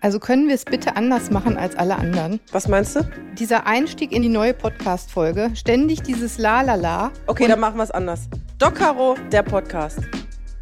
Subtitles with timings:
[0.00, 2.38] Also können wir es bitte anders machen als alle anderen?
[2.52, 3.00] Was meinst du?
[3.34, 7.10] Dieser Einstieg in die neue Podcast-Folge, ständig dieses La La La.
[7.26, 8.28] Okay, dann machen wir es anders.
[8.58, 9.98] Doc Caro, der Podcast.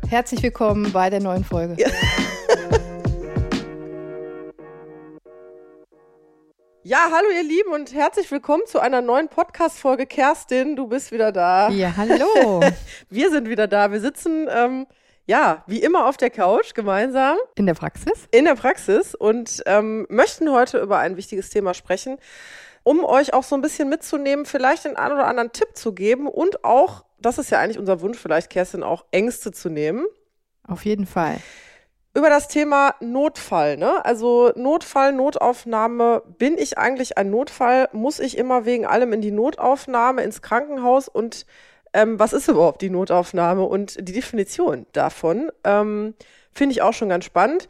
[0.09, 1.77] Herzlich willkommen bei der neuen Folge.
[1.79, 1.89] Ja.
[6.89, 10.07] Ja, hallo ihr Lieben und herzlich willkommen zu einer neuen Podcast-Folge.
[10.07, 11.69] Kerstin, du bist wieder da.
[11.71, 12.61] Ja, hallo.
[13.11, 13.91] wir sind wieder da.
[13.91, 14.87] Wir sitzen, ähm,
[15.27, 17.37] ja, wie immer auf der Couch gemeinsam.
[17.57, 18.29] In der Praxis?
[18.31, 22.19] In der Praxis und ähm, möchten heute über ein wichtiges Thema sprechen,
[22.85, 26.29] um euch auch so ein bisschen mitzunehmen, vielleicht den einen oder anderen Tipp zu geben
[26.29, 30.07] und auch, das ist ja eigentlich unser Wunsch, vielleicht Kerstin, auch Ängste zu nehmen.
[30.67, 31.39] Auf jeden Fall
[32.17, 33.77] über das Thema Notfall.
[33.77, 34.03] Ne?
[34.07, 36.23] Also Notfall, Notaufnahme.
[36.39, 37.91] Bin ich eigentlich ein Notfall?
[37.93, 41.09] Muss ich immer wegen allem in die Notaufnahme, ins Krankenhaus?
[41.09, 41.45] Und
[41.97, 45.51] ähm, was ist überhaupt die Notaufnahme und die Definition davon?
[45.65, 46.15] Ähm,
[46.53, 47.69] Finde ich auch schon ganz spannend.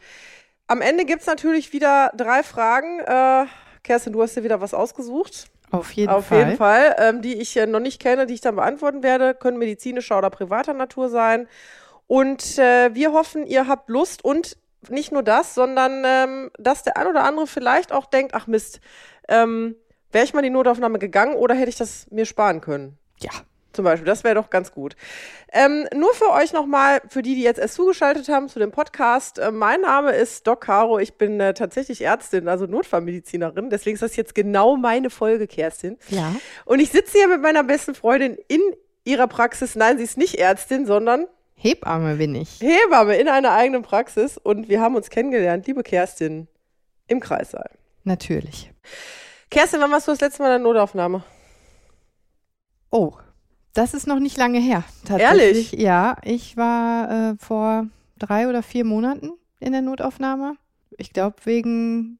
[0.67, 2.99] Am Ende gibt es natürlich wieder drei Fragen.
[2.99, 3.45] Äh,
[3.83, 5.45] Kerstin, du hast dir wieder was ausgesucht.
[5.71, 6.39] Auf jeden Auf Fall.
[6.39, 9.33] Auf jeden Fall, ähm, die ich äh, noch nicht kenne, die ich dann beantworten werde,
[9.33, 11.47] können medizinischer oder privater Natur sein.
[12.07, 14.57] Und äh, wir hoffen, ihr habt Lust und
[14.89, 18.81] nicht nur das, sondern ähm, dass der ein oder andere vielleicht auch denkt, ach Mist,
[19.29, 19.75] ähm,
[20.11, 22.97] wäre ich mal in die Notaufnahme gegangen oder hätte ich das mir sparen können?
[23.19, 23.31] Ja.
[23.77, 24.95] Zum Beispiel, das wäre doch ganz gut.
[25.53, 29.37] Ähm, nur für euch nochmal, für die, die jetzt erst zugeschaltet haben zu dem Podcast.
[29.37, 30.97] Äh, mein Name ist Doc Caro.
[30.97, 33.69] Ich bin äh, tatsächlich Ärztin, also Notfallmedizinerin.
[33.69, 35.99] Deswegen ist das jetzt genau meine Folge, Kerstin.
[36.09, 36.35] Ja.
[36.65, 38.61] Und ich sitze hier mit meiner besten Freundin in
[39.03, 39.75] ihrer Praxis.
[39.75, 42.59] Nein, sie ist nicht Ärztin, sondern Hebamme bin ich.
[42.59, 46.47] Hebamme in einer eigenen Praxis und wir haben uns kennengelernt, liebe Kerstin,
[47.05, 47.69] im Kreissaal.
[48.05, 48.71] Natürlich.
[49.51, 51.23] Kerstin, wann warst du das letzte Mal in der Notaufnahme?
[52.89, 53.13] Oh,
[53.73, 54.83] das ist noch nicht lange her.
[55.09, 55.71] Ehrlich?
[55.73, 57.87] Ja, ich war äh, vor
[58.17, 60.55] drei oder vier Monaten in der Notaufnahme.
[60.97, 62.19] Ich glaube, wegen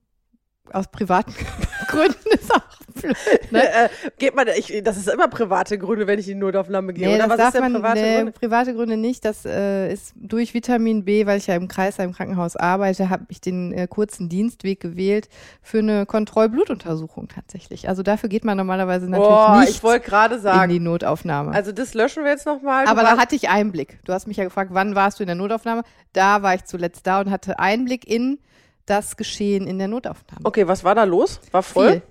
[0.71, 1.33] aus privaten
[1.87, 2.61] Gründen ist auch
[3.01, 3.15] blöd.
[3.51, 3.63] Ne?
[3.63, 7.07] äh, geht man, ich, das ist immer private Gründe, wenn ich in die Notaufnahme gehe.
[7.07, 8.31] Nee, oder das was ist denn man, private nee, Gründe?
[8.31, 9.25] private Gründe nicht.
[9.25, 13.25] Das äh, ist durch Vitamin B, weil ich ja im Kreis im Krankenhaus arbeite, habe
[13.29, 15.29] ich den äh, kurzen Dienstweg gewählt
[15.61, 17.89] für eine Kontrollblutuntersuchung tatsächlich.
[17.89, 20.71] Also dafür geht man normalerweise natürlich Boah, nicht ich gerade in sagen.
[20.71, 21.51] die Notaufnahme.
[21.51, 22.85] Also das löschen wir jetzt nochmal.
[22.87, 23.99] Aber da hatte ich Einblick.
[24.05, 25.83] Du hast mich ja gefragt, wann warst du in der Notaufnahme?
[26.13, 28.39] Da war ich zuletzt da und hatte Einblick in
[28.87, 30.45] das Geschehen in der Notaufnahme.
[30.45, 31.39] Okay, was war da los?
[31.51, 31.91] War voll?
[31.91, 32.01] Viel.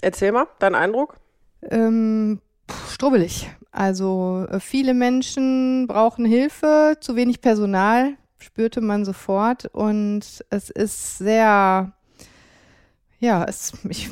[0.00, 1.16] Erzähl mal, dein Eindruck?
[1.62, 2.40] Ähm,
[2.88, 3.50] strubbelig.
[3.72, 9.66] Also äh, viele Menschen brauchen Hilfe, zu wenig Personal, spürte man sofort.
[9.66, 11.92] Und es ist sehr,
[13.18, 14.10] ja, es, ich,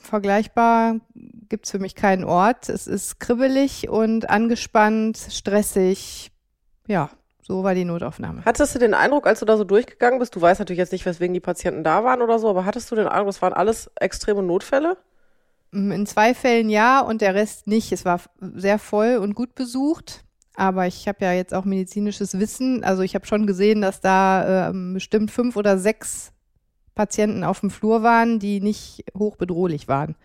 [0.00, 1.00] vergleichbar
[1.48, 2.68] gibt es für mich keinen Ort.
[2.68, 6.30] Es ist kribbelig und angespannt, stressig.
[6.86, 7.10] Ja,
[7.48, 8.42] so war die Notaufnahme.
[8.44, 11.06] Hattest du den Eindruck, als du da so durchgegangen bist, du weißt natürlich jetzt nicht,
[11.06, 13.90] weswegen die Patienten da waren oder so, aber hattest du den Eindruck, das waren alles
[13.96, 14.98] extreme Notfälle?
[15.70, 17.90] Mm, In zwei Fällen ja und der Rest nicht.
[17.90, 20.24] Es war sehr voll und gut besucht.
[20.54, 22.84] Aber ich habe ja jetzt auch medizinisches Wissen.
[22.84, 26.32] Also ich habe schon gesehen, dass da äh, bestimmt fünf oder sechs
[26.94, 30.16] Patienten auf dem Flur waren, die nicht hochbedrohlich waren.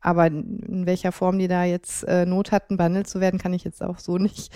[0.00, 3.64] Aber in welcher Form die da jetzt äh, Not hatten, behandelt zu werden, kann ich
[3.64, 4.50] jetzt auch so nicht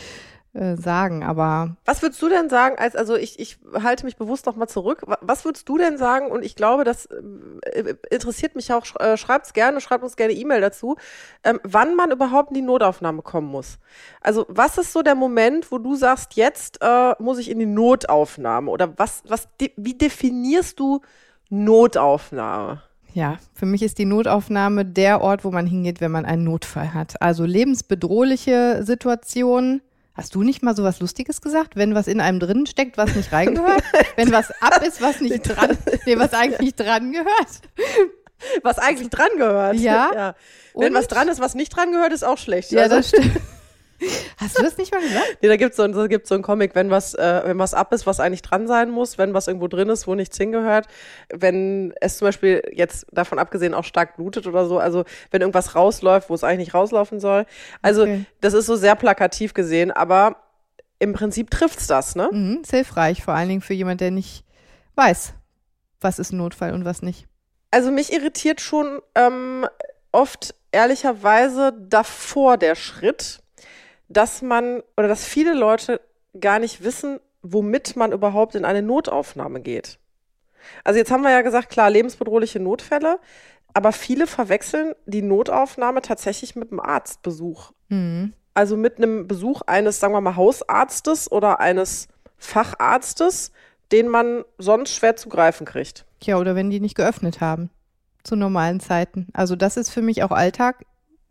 [0.55, 1.23] äh, sagen.
[1.23, 5.03] Aber Was würdest du denn sagen, als, also ich, ich halte mich bewusst nochmal zurück,
[5.07, 9.17] Wa- was würdest du denn sagen, und ich glaube, das äh, interessiert mich auch, äh,
[9.17, 10.97] schreibt's gerne, schreibt uns gerne E-Mail dazu,
[11.43, 13.79] ähm, wann man überhaupt in die Notaufnahme kommen muss.
[14.21, 17.67] Also was ist so der Moment, wo du sagst, jetzt äh, muss ich in die
[17.67, 18.71] Notaufnahme?
[18.71, 21.01] Oder was, was, de wie definierst du
[21.51, 22.83] Notaufnahme?
[23.13, 26.93] Ja, für mich ist die Notaufnahme der Ort, wo man hingeht, wenn man einen Notfall
[26.95, 27.21] hat.
[27.23, 29.83] Also lebensbedrohliche Situationen.
[30.15, 31.75] Hast du nicht mal so was Lustiges gesagt?
[31.77, 33.83] Wenn was in einem drin steckt, was nicht reingehört?
[34.17, 35.77] wenn was ab ist, was nicht dran,
[36.07, 37.61] nee, was eigentlich dran gehört?
[38.63, 39.77] Was eigentlich dran gehört.
[39.77, 40.35] Ja.
[40.75, 40.95] Wenn Und?
[40.95, 42.71] was dran ist, was nicht dran gehört, ist auch schlecht.
[42.71, 43.41] Ja, Also- das stimmt.
[44.39, 45.39] Hast du das nicht mal gesagt?
[45.41, 47.75] Nee, da gibt's so, ein- da gibt's so einen Comic, wenn was, äh, wenn was
[47.75, 50.87] ab ist, was eigentlich dran sein muss, wenn was irgendwo drin ist, wo nichts hingehört,
[51.33, 55.75] wenn es zum Beispiel jetzt davon abgesehen auch stark blutet oder so, also wenn irgendwas
[55.75, 57.47] rausläuft, wo es eigentlich nicht rauslaufen soll.
[57.83, 58.25] Also Okay.
[58.41, 60.37] das ist so sehr plakativ gesehen, aber
[60.99, 62.29] im Prinzip trifft's das, ne?
[62.33, 64.45] Mhm, ist hilfreich, vor allen Dingen für jemand, der nicht
[64.97, 65.35] weiß,
[66.01, 67.27] was ist ein Notfall und was nicht.
[67.71, 69.67] Also mich irritiert schon ähm,
[70.13, 73.41] oft ehrlicherweise davor der Schritt,
[74.09, 76.01] dass man oder dass viele Leute
[76.39, 79.99] gar nicht wissen, womit man überhaupt in eine Notaufnahme geht.
[80.83, 83.19] Also jetzt haben wir ja gesagt, klar, lebensbedrohliche Notfälle,
[83.75, 87.73] aber viele verwechseln die Notaufnahme tatsächlich mit einem Arztbesuch.
[87.89, 88.33] Mhm.
[88.55, 92.09] Also mit einem Besuch eines, sagen wir mal, Hausarztes oder eines
[92.39, 93.53] Facharztes
[93.93, 96.05] den man sonst schwer zu greifen kriegt.
[96.23, 97.71] Ja, oder wenn die nicht geöffnet haben
[98.23, 99.29] zu normalen Zeiten.
[99.35, 100.85] Also das ist für mich auch Alltag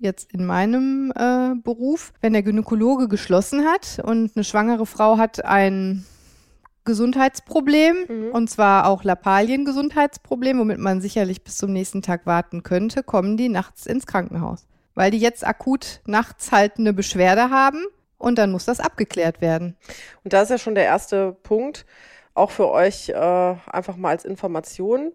[0.03, 2.13] jetzt in meinem äh, Beruf.
[2.21, 6.05] Wenn der Gynäkologe geschlossen hat und eine schwangere Frau hat ein
[6.85, 8.31] Gesundheitsproblem mhm.
[8.31, 13.49] und zwar auch Lappalien-Gesundheitsproblem, womit man sicherlich bis zum nächsten Tag warten könnte, kommen die
[13.49, 14.67] nachts ins Krankenhaus.
[14.93, 17.83] Weil die jetzt akut nachts halt eine Beschwerde haben
[18.17, 19.75] und dann muss das abgeklärt werden.
[20.23, 21.85] Und da ist ja schon der erste Punkt,
[22.33, 25.11] auch für euch äh, einfach mal als Information.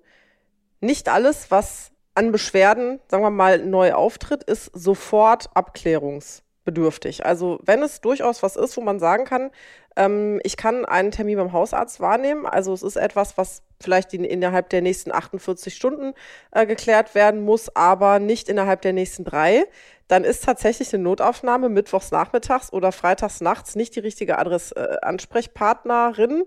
[0.81, 7.25] Nicht alles, was an Beschwerden, sagen wir mal, neu auftritt, ist sofort abklärungsbedürftig.
[7.25, 9.53] Also wenn es durchaus was ist, wo man sagen kann,
[9.95, 12.45] ähm, ich kann einen Termin beim Hausarzt wahrnehmen.
[12.45, 16.13] Also es ist etwas, was vielleicht in, innerhalb der nächsten 48 Stunden
[16.51, 19.65] äh, geklärt werden muss, aber nicht innerhalb der nächsten drei.
[20.09, 24.97] Dann ist tatsächlich eine Notaufnahme mittwochs nachmittags oder freitags nachts nicht die richtige Adress äh,
[25.03, 26.45] Ansprechpartnerin,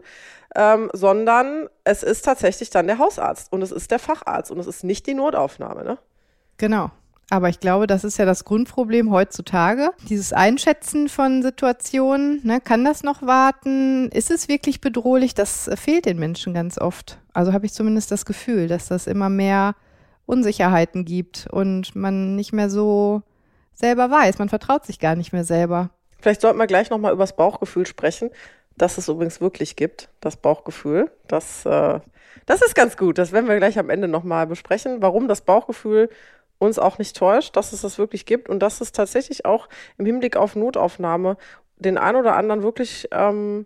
[0.56, 4.68] ähm, sondern es ist tatsächlich dann der Hausarzt und es ist der Facharzt und es
[4.68, 5.84] ist nicht die Notaufnahme.
[5.84, 5.98] Ne?
[6.58, 6.92] Genau.
[7.30, 9.92] Aber ich glaube, das ist ja das Grundproblem heutzutage.
[10.10, 14.10] Dieses Einschätzen von Situationen, ne, kann das noch warten?
[14.10, 15.34] Ist es wirklich bedrohlich?
[15.34, 17.20] Das fehlt den Menschen ganz oft.
[17.32, 19.76] Also habe ich zumindest das Gefühl, dass das immer mehr
[20.26, 23.22] Unsicherheiten gibt und man nicht mehr so
[23.74, 24.38] selber weiß.
[24.38, 25.90] Man vertraut sich gar nicht mehr selber.
[26.20, 28.30] Vielleicht sollten wir gleich nochmal über das Bauchgefühl sprechen,
[28.78, 31.12] das es übrigens wirklich gibt, das Bauchgefühl.
[31.28, 32.00] Das, äh,
[32.46, 33.18] das ist ganz gut.
[33.18, 36.10] Das werden wir gleich am Ende nochmal besprechen, warum das Bauchgefühl
[36.58, 40.06] uns auch nicht täuscht, dass es das wirklich gibt und dass es tatsächlich auch im
[40.06, 41.38] Hinblick auf Notaufnahme
[41.78, 43.66] den ein oder anderen wirklich ähm,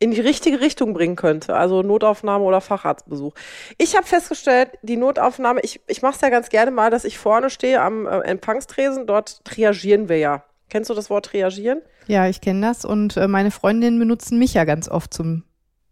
[0.00, 3.34] in die richtige Richtung bringen könnte, also Notaufnahme oder Facharztbesuch.
[3.78, 7.18] Ich habe festgestellt, die Notaufnahme, ich, ich mache es ja ganz gerne mal, dass ich
[7.18, 10.44] vorne stehe am äh, Empfangstresen, dort triagieren wir ja.
[10.68, 11.80] Kennst du das Wort triagieren?
[12.06, 15.44] Ja, ich kenne das und äh, meine Freundinnen benutzen mich ja ganz oft zum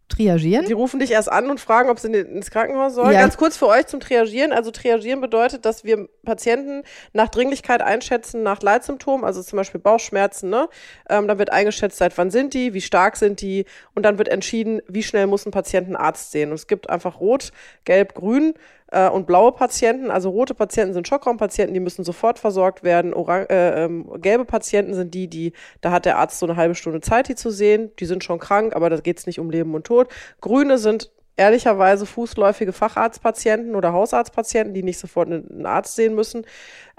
[0.09, 0.65] Triagieren?
[0.65, 3.11] Die rufen dich erst an und fragen, ob sie ins Krankenhaus sollen.
[3.11, 3.21] Ja.
[3.21, 4.53] Ganz kurz für euch zum Triagieren.
[4.53, 10.49] Also Triagieren bedeutet, dass wir Patienten nach Dringlichkeit einschätzen, nach Leitsymptomen, also zum Beispiel Bauchschmerzen.
[10.49, 10.69] Ne?
[11.09, 13.65] Ähm, dann wird eingeschätzt, seit wann sind die, wie stark sind die
[13.95, 16.49] und dann wird entschieden, wie schnell muss ein Patient einen Arzt sehen.
[16.49, 17.51] Und es gibt einfach Rot,
[17.83, 18.53] Gelb, Grün
[18.91, 23.13] äh, und blaue Patienten, also rote Patienten sind Schockraumpatienten, die müssen sofort versorgt werden.
[23.13, 26.75] Orang äh, ähm, gelbe Patienten sind die, die, da hat der Arzt so eine halbe
[26.75, 27.91] Stunde Zeit, die zu sehen.
[27.99, 30.09] Die sind schon krank, aber da geht es nicht um Leben und Tod.
[30.41, 36.45] Grüne sind ehrlicherweise fußläufige Facharztpatienten oder Hausarztpatienten, die nicht sofort einen Arzt sehen müssen.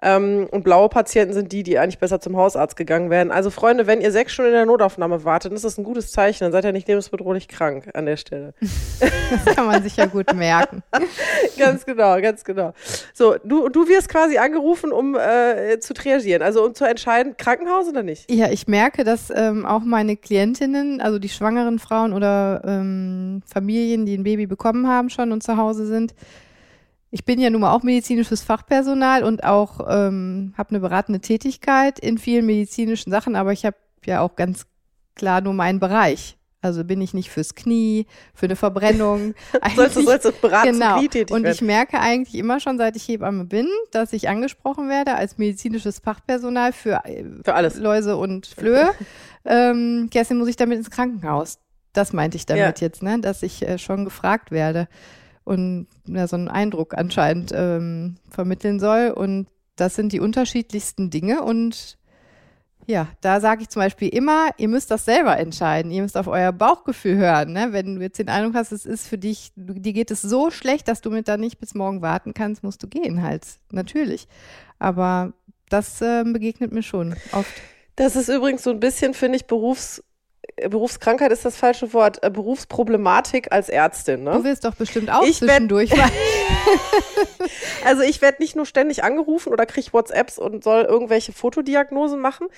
[0.00, 3.32] Ähm, und blaue Patienten sind die, die eigentlich besser zum Hausarzt gegangen werden.
[3.32, 6.12] Also Freunde, wenn ihr sechs Stunden in der Notaufnahme wartet, dann ist das ein gutes
[6.12, 6.44] Zeichen.
[6.44, 8.54] Dann seid ihr nicht lebensbedrohlich krank an der Stelle.
[9.44, 10.82] Das kann man sich ja gut merken.
[11.58, 12.72] ganz genau, ganz genau.
[13.12, 17.88] So, du, du wirst quasi angerufen, um äh, zu triagieren, also um zu entscheiden, Krankenhaus
[17.88, 18.30] oder nicht?
[18.30, 24.06] Ja, ich merke, dass ähm, auch meine Klientinnen, also die schwangeren Frauen oder ähm, Familien,
[24.06, 26.14] die ein Baby bekommen haben schon und zu Hause sind,
[27.10, 31.98] ich bin ja nun mal auch medizinisches Fachpersonal und auch ähm, habe eine beratende Tätigkeit
[31.98, 34.66] in vielen medizinischen Sachen, aber ich habe ja auch ganz
[35.14, 36.36] klar nur meinen Bereich.
[36.60, 39.34] Also bin ich nicht fürs Knie, für eine Verbrennung.
[39.76, 40.98] sollst du, sollst du beraten genau.
[40.98, 44.88] Knie tätig Und ich merke eigentlich immer schon, seit ich Hebamme bin, dass ich angesprochen
[44.88, 47.76] werde als medizinisches Fachpersonal für, äh, für alles.
[47.76, 48.90] Läuse und Flöhe.
[49.44, 51.58] ähm, Kerstin, muss ich damit ins Krankenhaus?
[51.92, 52.86] Das meinte ich damit ja.
[52.86, 53.20] jetzt, ne?
[53.20, 54.88] dass ich äh, schon gefragt werde
[55.48, 59.10] und ja, so einen Eindruck anscheinend ähm, vermitteln soll.
[59.10, 61.42] Und das sind die unterschiedlichsten Dinge.
[61.42, 61.96] Und
[62.86, 65.90] ja, da sage ich zum Beispiel immer, ihr müsst das selber entscheiden.
[65.90, 67.52] Ihr müsst auf euer Bauchgefühl hören.
[67.52, 67.68] Ne?
[67.72, 70.86] Wenn du jetzt den Eindruck hast, es ist für dich, dir geht es so schlecht,
[70.86, 73.46] dass du mit da nicht bis morgen warten kannst, musst du gehen halt.
[73.72, 74.28] Natürlich.
[74.78, 75.32] Aber
[75.70, 77.52] das äh, begegnet mir schon oft.
[77.96, 80.02] Das ist übrigens so ein bisschen, finde ich, Berufs-
[80.56, 84.24] Berufskrankheit ist das falsche Wort, äh, Berufsproblematik als Ärztin.
[84.24, 84.32] Ne?
[84.32, 85.92] Du willst doch bestimmt auch ich zwischendurch.
[87.84, 92.48] also ich werde nicht nur ständig angerufen oder kriege WhatsApps und soll irgendwelche Fotodiagnosen machen,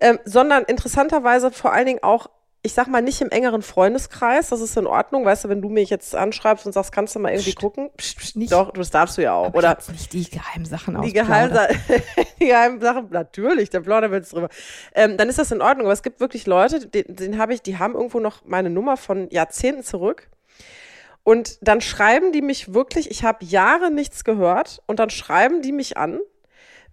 [0.00, 2.28] ähm, sondern interessanterweise vor allen Dingen auch
[2.64, 5.24] ich sag mal, nicht im engeren Freundeskreis, das ist in Ordnung.
[5.24, 7.90] Weißt du, wenn du mich jetzt anschreibst und sagst, kannst du mal irgendwie psst, gucken?
[7.96, 8.52] Psst, psst, nicht.
[8.52, 9.52] Doch, das darfst du ja auch.
[9.52, 11.58] Oder nicht die geheimen Sachen Die geheimen,
[12.40, 14.48] die geheimen Sachen, natürlich, der plaudern wir jetzt drüber.
[14.94, 15.86] Ähm, dann ist das in Ordnung.
[15.86, 18.96] Aber es gibt wirklich Leute, den, den habe ich, die haben irgendwo noch meine Nummer
[18.96, 20.30] von Jahrzehnten zurück.
[21.24, 25.72] Und dann schreiben die mich wirklich, ich habe Jahre nichts gehört, und dann schreiben die
[25.72, 26.20] mich an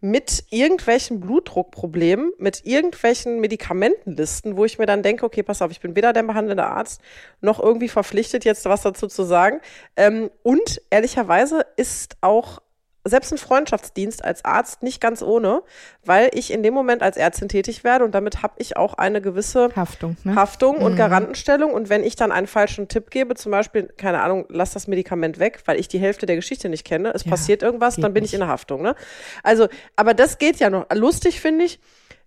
[0.02, 5.82] mit irgendwelchen Blutdruckproblemen, mit irgendwelchen Medikamentenlisten, wo ich mir dann denke, okay, pass auf, ich
[5.82, 7.02] bin weder der behandelnde Arzt
[7.42, 9.60] noch irgendwie verpflichtet, jetzt was dazu zu sagen.
[9.96, 12.62] Ähm, und ehrlicherweise ist auch
[13.06, 15.64] selbst ein Freundschaftsdienst als Arzt nicht ganz ohne,
[16.04, 19.22] weil ich in dem Moment als Ärztin tätig werde und damit habe ich auch eine
[19.22, 20.36] gewisse Haftung, ne?
[20.36, 21.74] Haftung und Garantenstellung.
[21.74, 25.40] Und wenn ich dann einen falschen Tipp gebe, zum Beispiel, keine Ahnung, lass das Medikament
[25.40, 28.24] weg, weil ich die Hälfte der Geschichte nicht kenne, es Ja, passiert irgendwas, dann bin
[28.24, 28.34] ich nicht.
[28.36, 28.82] in der Haftung.
[28.82, 28.96] Ne?
[29.44, 30.86] Also, aber das geht ja noch.
[30.94, 31.80] Lustig finde ich,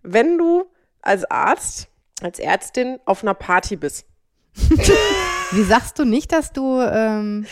[0.02, 0.64] wenn du
[1.02, 1.88] als Arzt,
[2.22, 4.06] als Ärztin auf einer Party bist.
[5.52, 7.46] Wie sagst du nicht, dass du ähm,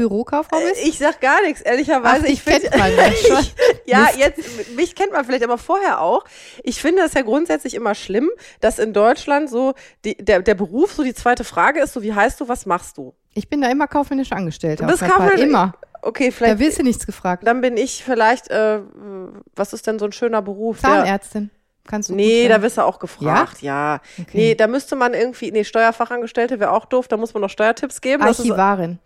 [0.00, 0.82] Bürokauffrau bist?
[0.84, 2.24] Ich sag gar nichts, ehrlicherweise.
[2.26, 3.46] Ach, ich kennt man ja schon.
[3.86, 4.38] Ja, jetzt,
[4.76, 6.24] mich kennt man vielleicht, aber vorher auch.
[6.62, 8.30] Ich finde es ja grundsätzlich immer schlimm,
[8.60, 12.14] dass in Deutschland so die, der, der Beruf so die zweite Frage ist, so wie
[12.14, 13.14] heißt du, was machst du?
[13.34, 14.84] Ich bin da immer kaufmännisch Angestellte.
[14.84, 15.74] Du bist kaufmännisch- Immer.
[16.02, 17.46] Okay, Da vielleicht, wirst du nichts gefragt.
[17.46, 18.80] dann bin ich vielleicht, äh,
[19.54, 20.80] was ist denn so ein schöner Beruf?
[20.80, 21.50] Zahnärztin.
[21.86, 24.00] Kannst du nee, da wirst du auch gefragt, ja.
[24.20, 24.30] Okay.
[24.32, 28.00] Nee, da müsste man irgendwie, nee, Steuerfachangestellte wäre auch doof, da muss man noch Steuertipps
[28.00, 28.22] geben.
[28.22, 28.98] Das ist, Archivarin.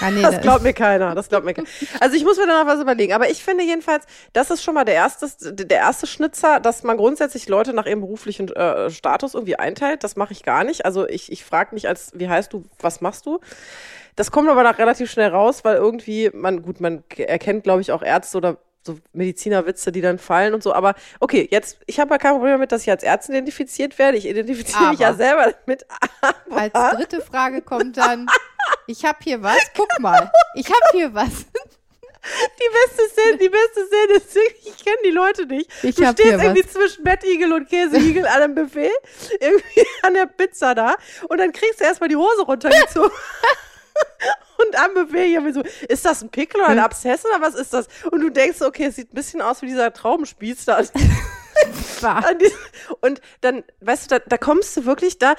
[0.00, 1.14] Ah, nee, Das da- glaubt mir keiner.
[1.14, 1.68] Das glaubt mir keiner.
[2.00, 3.12] Also ich muss mir da noch was überlegen.
[3.12, 6.96] Aber ich finde jedenfalls, das ist schon mal der erste, der erste Schnitzer, dass man
[6.96, 10.04] grundsätzlich Leute nach ihrem beruflichen äh, Status irgendwie einteilt.
[10.04, 10.84] Das mache ich gar nicht.
[10.84, 13.40] Also ich, ich frage nicht als, wie heißt du, was machst du?
[14.16, 17.92] Das kommt aber nach relativ schnell raus, weil irgendwie, man, gut, man erkennt, glaube ich,
[17.92, 20.72] auch Ärzte oder so Medizinerwitze, die dann fallen und so.
[20.72, 24.16] Aber okay, jetzt, ich habe ja kein Problem damit, dass ich als Ärztin identifiziert werde.
[24.16, 25.16] Ich identifiziere mich ja Aber.
[25.18, 25.86] selber damit.
[26.50, 28.26] Als dritte Frage kommt dann,
[28.86, 31.30] ich habe hier was, guck mal, ich habe hier was.
[32.22, 35.70] Die beste Szene, die beste Szene ist, wirklich, ich kenne die Leute nicht.
[35.82, 36.44] Ich du hab stehst hier was.
[36.44, 38.90] irgendwie zwischen Bettigel und Käseigel an einem Buffet,
[39.40, 40.96] irgendwie an der Pizza da
[41.28, 43.10] und dann kriegst du erstmal die Hose runtergezogen.
[44.58, 46.84] Und am Buffet hier so, ist das ein Pickel oder ein Hm.
[46.84, 47.86] Abszess oder was ist das?
[48.10, 50.82] Und du denkst, okay, es sieht ein bisschen aus wie dieser Traubenspieß da.
[52.40, 52.52] Die-
[53.00, 55.34] Und dann, weißt du, da, da kommst du wirklich da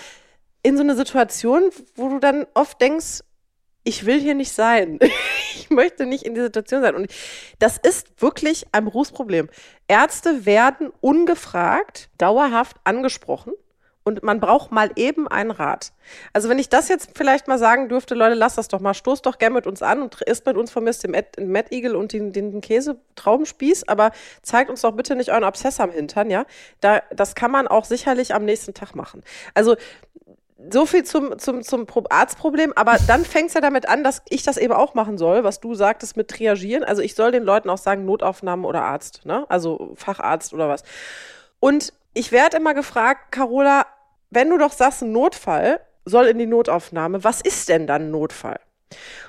[0.63, 3.21] in so eine Situation, wo du dann oft denkst,
[3.83, 4.99] ich will hier nicht sein.
[5.53, 6.95] Ich möchte nicht in dieser Situation sein.
[6.95, 7.11] Und
[7.59, 9.49] das ist wirklich ein Berufsproblem.
[9.87, 13.53] Ärzte werden ungefragt, dauerhaft angesprochen.
[14.03, 15.93] Und man braucht mal eben einen Rat.
[16.33, 19.25] Also wenn ich das jetzt vielleicht mal sagen dürfte, Leute, lasst das doch mal, stoßt
[19.25, 22.33] doch gerne mit uns an und isst mit uns mir den Mad Eagle und den,
[22.33, 26.45] den, den Käse-Traubenspieß, aber zeigt uns doch bitte nicht euren Abszess am Hintern, ja?
[26.79, 29.21] Da, das kann man auch sicherlich am nächsten Tag machen.
[29.53, 29.75] Also
[30.69, 34.21] so viel zum, zum, zum Pro- Arztproblem, aber dann fängt es ja damit an, dass
[34.29, 36.83] ich das eben auch machen soll, was du sagtest mit Triagieren.
[36.83, 39.45] Also ich soll den Leuten auch sagen, Notaufnahme oder Arzt, ne?
[39.49, 40.83] Also Facharzt oder was.
[41.59, 43.85] Und ich werde immer gefragt, Carola,
[44.29, 48.59] wenn du doch sagst, ein Notfall soll in die Notaufnahme, was ist denn dann Notfall?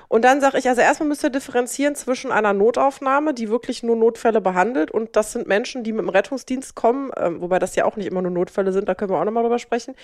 [0.07, 3.95] Und dann sage ich, also erstmal müsst ihr differenzieren zwischen einer Notaufnahme, die wirklich nur
[3.95, 7.85] Notfälle behandelt, und das sind Menschen, die mit dem Rettungsdienst kommen, ähm, wobei das ja
[7.85, 9.95] auch nicht immer nur Notfälle sind, da können wir auch nochmal drüber sprechen,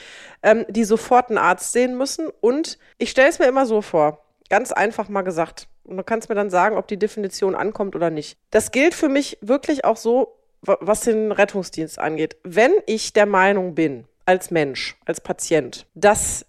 [0.42, 2.30] ähm, die sofort einen Arzt sehen müssen.
[2.42, 6.30] Und ich stelle es mir immer so vor, ganz einfach mal gesagt, und du kannst
[6.30, 8.38] mir dann sagen, ob die Definition ankommt oder nicht.
[8.51, 12.38] Das gilt für mich wirklich auch so, wa- was den Rettungsdienst angeht.
[12.44, 16.46] Wenn ich der Meinung bin, als Mensch, als Patient, dass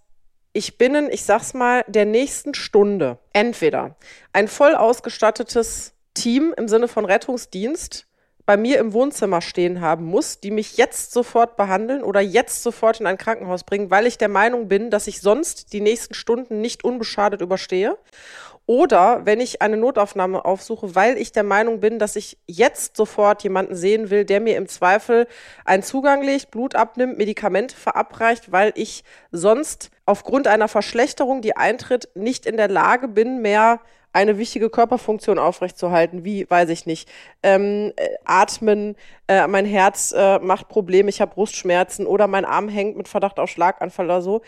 [0.53, 3.19] ich binnen, ich sag's mal, der nächsten Stunde.
[3.33, 3.97] Entweder
[4.33, 8.07] ein voll ausgestattetes Team im Sinne von Rettungsdienst
[8.47, 13.01] bei mir im Wohnzimmer stehen haben muss, die mich jetzt sofort behandeln oder jetzt sofort
[13.01, 16.61] in ein Krankenhaus bringen, weil ich der Meinung bin, dass ich sonst die nächsten Stunden
[16.61, 17.97] nicht unbeschadet überstehe.
[18.67, 23.43] Oder wenn ich eine Notaufnahme aufsuche, weil ich der Meinung bin, dass ich jetzt sofort
[23.43, 25.27] jemanden sehen will, der mir im Zweifel
[25.65, 32.11] einen Zugang legt, Blut abnimmt, Medikamente verabreicht, weil ich sonst aufgrund einer Verschlechterung, die eintritt,
[32.15, 33.81] nicht in der Lage bin, mehr
[34.13, 37.09] eine wichtige Körperfunktion aufrechtzuerhalten, wie, weiß ich nicht,
[37.43, 38.97] ähm, äh, atmen,
[39.29, 43.39] äh, mein Herz äh, macht Probleme, ich habe Brustschmerzen oder mein Arm hängt mit Verdacht
[43.39, 44.43] auf Schlaganfall oder so,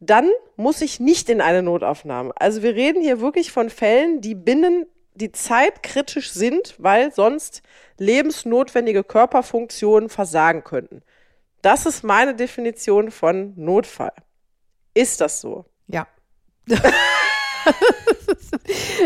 [0.00, 2.32] dann muss ich nicht in eine Notaufnahme.
[2.36, 7.62] Also wir reden hier wirklich von Fällen, die binnen die Zeit kritisch sind, weil sonst
[7.98, 11.02] lebensnotwendige Körperfunktionen versagen könnten.
[11.62, 14.14] Das ist meine Definition von Notfall.
[14.94, 15.66] Ist das so?
[15.86, 16.06] Ja.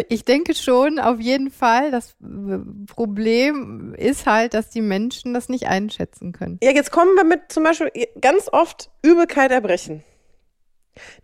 [0.08, 1.90] ich denke schon, auf jeden Fall.
[1.90, 6.58] Das äh, Problem ist halt, dass die Menschen das nicht einschätzen können.
[6.62, 7.90] Ja, jetzt kommen wir mit zum Beispiel
[8.20, 10.04] ganz oft Übelkeit, Erbrechen.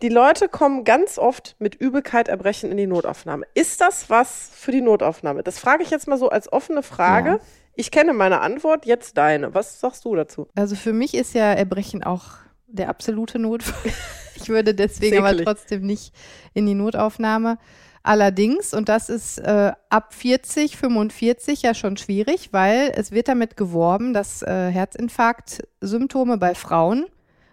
[0.02, 3.46] Die Leute kommen ganz oft mit Übelkeit, Erbrechen in die Notaufnahme.
[3.54, 5.42] Ist das was für die Notaufnahme?
[5.42, 7.30] Das frage ich jetzt mal so als offene Frage.
[7.30, 7.40] Ja.
[7.76, 9.54] Ich kenne meine Antwort, jetzt deine.
[9.54, 10.48] Was sagst du dazu?
[10.56, 12.32] Also für mich ist ja Erbrechen auch
[12.66, 13.92] der absolute Notfall.
[14.42, 16.14] Ich würde deswegen aber trotzdem nicht
[16.54, 17.58] in die Notaufnahme.
[18.02, 23.56] Allerdings, und das ist äh, ab 40, 45 ja schon schwierig, weil es wird damit
[23.56, 27.06] geworben, dass äh, Herzinfarkt-Symptome bei Frauen,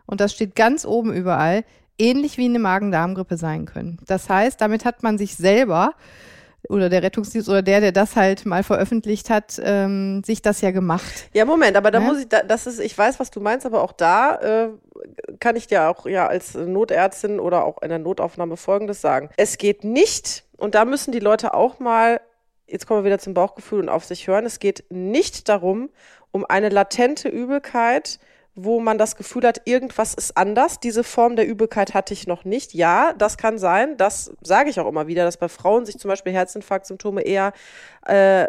[0.06, 1.66] und das steht ganz oben überall,
[2.00, 3.98] ähnlich wie eine Magen-Darm-Grippe sein können.
[4.06, 5.94] Das heißt, damit hat man sich selber
[6.70, 10.72] oder der Rettungsdienst oder der, der das halt mal veröffentlicht hat, ähm, sich das ja
[10.72, 11.30] gemacht.
[11.34, 12.06] Ja, Moment, aber da ja?
[12.06, 14.70] muss ich, da, das ist, ich weiß, was du meinst, aber auch da äh,
[15.40, 19.30] kann ich dir auch ja als Notärztin oder auch in der Notaufnahme Folgendes sagen.
[19.38, 22.20] Es geht nicht, und da müssen die Leute auch mal,
[22.68, 25.90] jetzt kommen wir wieder zum Bauchgefühl und auf sich hören, es geht nicht darum,
[26.32, 28.20] um eine latente Übelkeit,
[28.60, 30.80] wo man das Gefühl hat, irgendwas ist anders.
[30.80, 32.74] Diese Form der Übelkeit hatte ich noch nicht.
[32.74, 33.98] Ja, das kann sein.
[33.98, 37.54] Das sage ich auch immer wieder, dass bei Frauen sich zum Beispiel Herzinfarktsymptome eher
[38.06, 38.48] äh,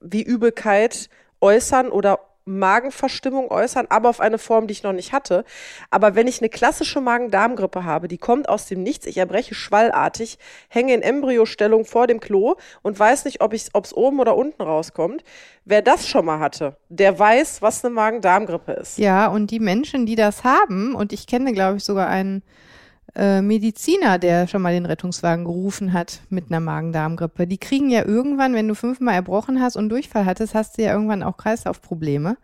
[0.00, 1.08] wie Übelkeit
[1.40, 5.44] äußern oder Magenverstimmung äußern, aber auf eine Form, die ich noch nicht hatte.
[5.90, 10.38] Aber wenn ich eine klassische Magen-Darm-Grippe habe, die kommt aus dem Nichts, ich erbreche schwallartig,
[10.68, 15.24] hänge in Embryostellung vor dem Klo und weiß nicht, ob es oben oder unten rauskommt.
[15.64, 18.98] Wer das schon mal hatte, der weiß, was eine Magen-Darm-Grippe ist.
[18.98, 22.42] Ja, und die Menschen, die das haben, und ich kenne, glaube ich, sogar einen
[23.16, 27.46] äh, Mediziner, der schon mal den Rettungswagen gerufen hat mit einer Magen-Darm-Grippe.
[27.46, 30.92] Die kriegen ja irgendwann, wenn du fünfmal erbrochen hast und Durchfall hattest, hast du ja
[30.92, 32.36] irgendwann auch Kreislaufprobleme.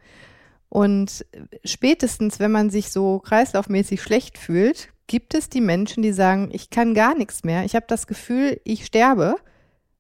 [0.69, 1.27] Und
[1.65, 6.71] spätestens, wenn man sich so kreislaufmäßig schlecht fühlt, gibt es die Menschen, die sagen, ich
[6.71, 7.65] kann gar nichts mehr.
[7.67, 9.37] Ich habe das Gefühl, ich sterbe.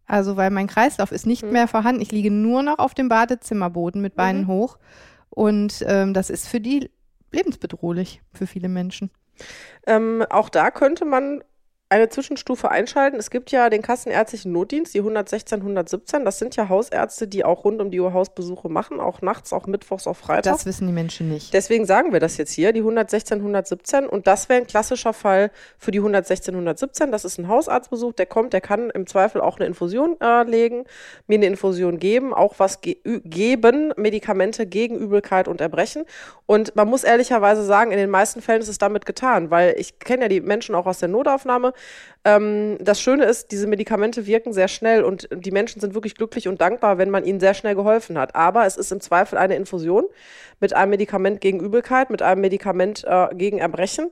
[0.07, 1.53] Also, weil mein Kreislauf ist nicht mhm.
[1.53, 2.01] mehr vorhanden.
[2.01, 4.47] Ich liege nur noch auf dem Badezimmerboden mit Beinen mhm.
[4.47, 4.79] hoch.
[5.29, 6.91] Und ähm, das ist für die
[7.31, 9.11] lebensbedrohlich, für viele Menschen.
[9.87, 11.43] Ähm, auch da könnte man
[11.93, 13.19] eine Zwischenstufe einschalten.
[13.19, 16.25] Es gibt ja den kassenärztlichen Notdienst, die 116, 117.
[16.25, 19.67] Das sind ja Hausärzte, die auch rund um die Uhr Hausbesuche machen, auch nachts, auch
[19.67, 20.59] mittwochs, auch freitags.
[20.59, 21.53] Das wissen die Menschen nicht.
[21.53, 24.07] Deswegen sagen wir das jetzt hier, die 116, 117.
[24.07, 27.13] Und das wäre ein klassischer Fall für die 116, 117.
[27.13, 30.85] Das ist ein Hausarztbesuch, der kommt, der kann im Zweifel auch eine Infusion äh, legen,
[31.27, 36.05] mir eine Infusion geben, auch was ge geben, Medikamente gegen Übelkeit und Erbrechen.
[36.47, 39.99] Und man muss ehrlicherweise sagen, in den meisten Fällen ist es damit getan, weil ich
[39.99, 41.75] kenne ja die Menschen auch aus der Notaufnahme.
[42.25, 46.47] Ähm, das Schöne ist, diese Medikamente wirken sehr schnell und die Menschen sind wirklich glücklich
[46.47, 48.37] und dankbar, wenn man ihnen sehr schnell geholfen hat.
[48.37, 50.05] Aber es ist im Zweifel eine Infusion
[50.61, 54.11] mit einem Medikament gegen Übelkeit, mit einem Medikament äh, gegen Erbrechen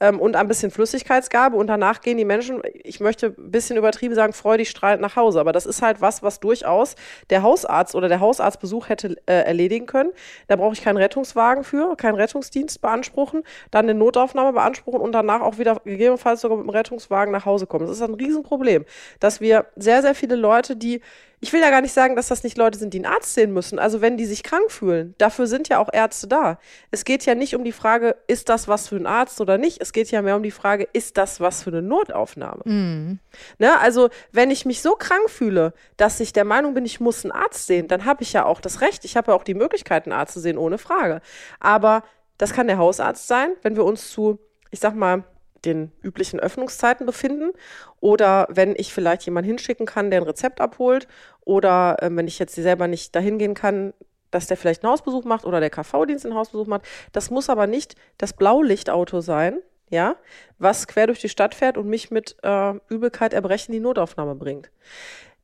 [0.00, 4.14] ähm, und ein bisschen Flüssigkeitsgabe und danach gehen die Menschen, ich möchte ein bisschen übertrieben
[4.14, 5.40] sagen, freudig strahlend nach Hause.
[5.40, 6.96] Aber das ist halt was, was durchaus
[7.28, 10.10] der Hausarzt oder der Hausarztbesuch hätte äh, erledigen können.
[10.48, 15.42] Da brauche ich keinen Rettungswagen für, keinen Rettungsdienst beanspruchen, dann eine Notaufnahme beanspruchen und danach
[15.42, 17.86] auch wieder gegebenenfalls sogar mit dem Rettungswagen nach Hause kommen.
[17.86, 18.84] Das ist ein Riesenproblem,
[19.20, 21.00] dass wir sehr, sehr viele Leute, die
[21.42, 23.52] ich will ja gar nicht sagen, dass das nicht Leute sind, die einen Arzt sehen
[23.52, 23.78] müssen.
[23.78, 26.58] Also wenn die sich krank fühlen, dafür sind ja auch Ärzte da.
[26.90, 29.80] Es geht ja nicht um die Frage, ist das was für ein Arzt oder nicht.
[29.80, 32.62] Es geht ja mehr um die Frage, ist das was für eine Notaufnahme?
[32.64, 33.18] Mhm.
[33.58, 33.80] Ne?
[33.80, 37.32] Also wenn ich mich so krank fühle, dass ich der Meinung bin, ich muss einen
[37.32, 39.06] Arzt sehen, dann habe ich ja auch das Recht.
[39.06, 41.22] Ich habe ja auch die Möglichkeit, einen Arzt zu sehen, ohne Frage.
[41.58, 42.02] Aber
[42.36, 44.38] das kann der Hausarzt sein, wenn wir uns zu,
[44.70, 45.24] ich sag mal,
[45.64, 47.52] den üblichen Öffnungszeiten befinden
[48.00, 51.06] oder wenn ich vielleicht jemanden hinschicken kann, der ein Rezept abholt
[51.40, 53.92] oder äh, wenn ich jetzt selber nicht dahin gehen kann,
[54.30, 56.82] dass der vielleicht einen Hausbesuch macht oder der KV-Dienst einen Hausbesuch macht.
[57.12, 59.58] Das muss aber nicht das Blaulichtauto sein,
[59.90, 60.16] ja,
[60.58, 64.70] was quer durch die Stadt fährt und mich mit äh, Übelkeit, Erbrechen die Notaufnahme bringt.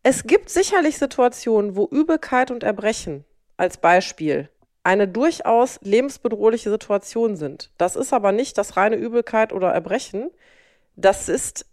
[0.03, 3.25] Es gibt sicherlich Situationen, wo Übelkeit und Erbrechen
[3.57, 4.49] als Beispiel
[4.87, 7.73] eine durchaus lebensbedrohliche Situation sind.
[7.77, 10.31] Das ist aber nicht das reine Übelkeit oder Erbrechen.
[10.95, 11.67] Das ist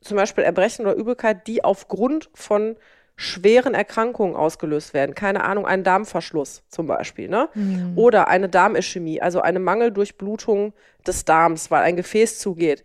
[0.00, 2.74] zum Beispiel Erbrechen oder Übelkeit, die aufgrund von
[3.14, 5.14] schweren Erkrankungen ausgelöst werden.
[5.14, 7.48] Keine Ahnung, ein Darmverschluss zum Beispiel, ne?
[7.54, 7.96] Mhm.
[7.96, 10.72] Oder eine Darmischämie, also eine Mangeldurchblutung
[11.06, 12.82] des Darms, weil ein Gefäß zugeht.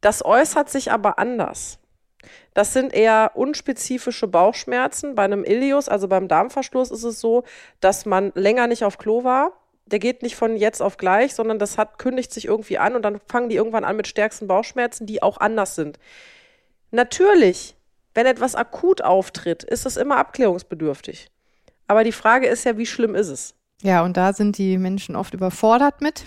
[0.00, 1.78] Das äußert sich aber anders.
[2.54, 5.14] Das sind eher unspezifische Bauchschmerzen.
[5.14, 7.44] Bei einem Ilius, also beim Darmverschluss, ist es so,
[7.80, 9.52] dass man länger nicht auf Klo war.
[9.86, 13.02] Der geht nicht von jetzt auf gleich, sondern das hat, kündigt sich irgendwie an und
[13.02, 15.98] dann fangen die irgendwann an mit stärksten Bauchschmerzen, die auch anders sind.
[16.90, 17.74] Natürlich,
[18.14, 21.30] wenn etwas akut auftritt, ist es immer abklärungsbedürftig.
[21.86, 23.54] Aber die Frage ist ja, wie schlimm ist es?
[23.82, 26.24] Ja, und da sind die Menschen oft überfordert mit.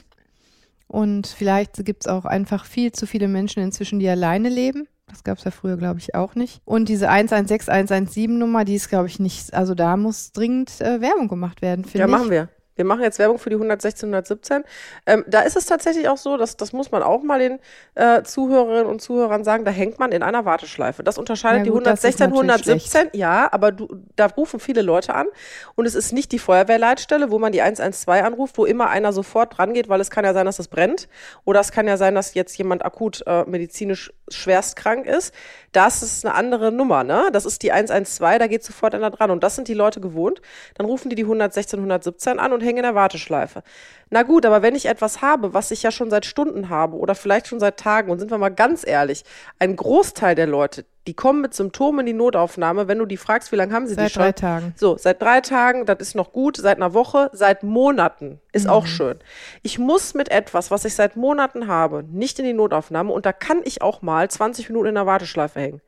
[0.88, 4.88] Und vielleicht gibt es auch einfach viel zu viele Menschen inzwischen, die alleine leben.
[5.12, 6.62] Das gab es ja früher, glaube ich, auch nicht.
[6.66, 11.02] Und diese 116, 117 Nummer, die ist, glaube ich, nicht, also da muss dringend äh,
[11.02, 12.02] Werbung gemacht werden, finde ich.
[12.02, 12.50] Ja, machen wir.
[12.76, 14.64] Wir machen jetzt Werbung für die 116, 117.
[15.06, 17.60] Ähm, da ist es tatsächlich auch so, dass das muss man auch mal den
[17.96, 21.04] äh, Zuhörerinnen und Zuhörern sagen, da hängt man in einer Warteschleife.
[21.04, 22.80] Das unterscheidet ja, gut, die 116, 117.
[22.80, 23.16] Schlecht.
[23.16, 25.28] Ja, aber du, da rufen viele Leute an
[25.76, 29.58] und es ist nicht die Feuerwehrleitstelle, wo man die 112 anruft, wo immer einer sofort
[29.58, 31.10] dran geht, weil es kann ja sein, dass es brennt
[31.44, 35.34] oder es kann ja sein, dass jetzt jemand akut äh, medizinisch schwerst krank ist.
[35.72, 37.30] Das ist eine andere Nummer, ne?
[37.32, 40.42] Das ist die 112, da geht sofort einer dran und das sind die Leute gewohnt.
[40.76, 43.64] Dann rufen die die 116, 117 an und hänge in der Warteschleife.
[44.10, 47.16] Na gut, aber wenn ich etwas habe, was ich ja schon seit Stunden habe oder
[47.16, 49.24] vielleicht schon seit Tagen, und sind wir mal ganz ehrlich,
[49.60, 53.52] ein Großteil der Leute, die kommen mit Symptomen in die Notaufnahme, wenn du die fragst,
[53.52, 54.24] wie lange haben sie Seit die schon?
[54.24, 54.74] drei Tagen.
[54.78, 58.86] So, seit drei Tagen, das ist noch gut, seit einer Woche, seit Monaten, ist auch
[58.86, 59.18] schön.
[59.64, 63.34] Ich muss mit etwas, was ich seit Monaten habe, nicht in die Notaufnahme und da
[63.34, 65.82] kann ich auch mal 20 Minuten in der Warteschleife hängen.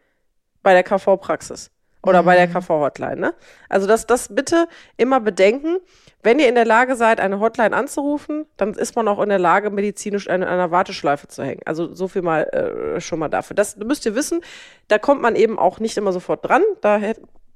[0.63, 1.69] Bei der KV-Praxis.
[2.04, 3.34] Oder bei der KV-Hotline, ne?
[3.70, 5.78] Also das, das bitte immer bedenken.
[6.22, 9.39] Wenn ihr in der Lage seid, eine Hotline anzurufen, dann ist man auch in der
[9.39, 11.62] Lage, medizinisch in einer Warteschleife zu hängen.
[11.66, 13.56] Also so viel mal äh, schon mal dafür.
[13.56, 14.42] Das müsst ihr wissen.
[14.89, 16.63] Da kommt man eben auch nicht immer sofort dran.
[16.82, 17.00] Da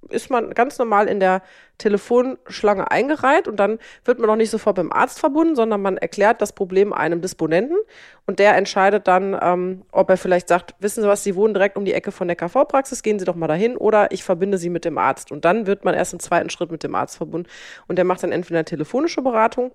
[0.10, 1.41] ist man ganz normal in der
[1.77, 6.41] Telefonschlange eingereiht und dann wird man auch nicht sofort beim Arzt verbunden, sondern man erklärt
[6.41, 7.77] das Problem einem Disponenten
[8.25, 11.77] und der entscheidet dann, ähm, ob er vielleicht sagt, wissen Sie was, Sie wohnen direkt
[11.77, 14.69] um die Ecke von der KV-Praxis, gehen Sie doch mal dahin oder ich verbinde Sie
[14.69, 15.31] mit dem Arzt.
[15.31, 17.49] Und dann wird man erst im zweiten Schritt mit dem Arzt verbunden
[17.88, 19.71] und der macht dann entweder eine telefonische Beratung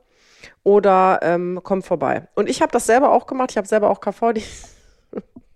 [0.65, 2.27] oder ähm, kommt vorbei.
[2.35, 4.45] Und ich habe das selber auch gemacht, ich habe selber auch KV, die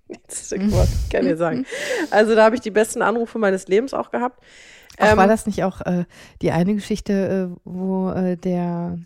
[0.09, 1.67] Jetzt, Gott, kann ich sagen.
[2.11, 4.41] Also da habe ich die besten Anrufe meines Lebens auch gehabt.
[4.99, 6.05] Ach, Ähm, war das nicht auch äh,
[6.43, 8.99] die eine Geschichte, äh, wo äh, der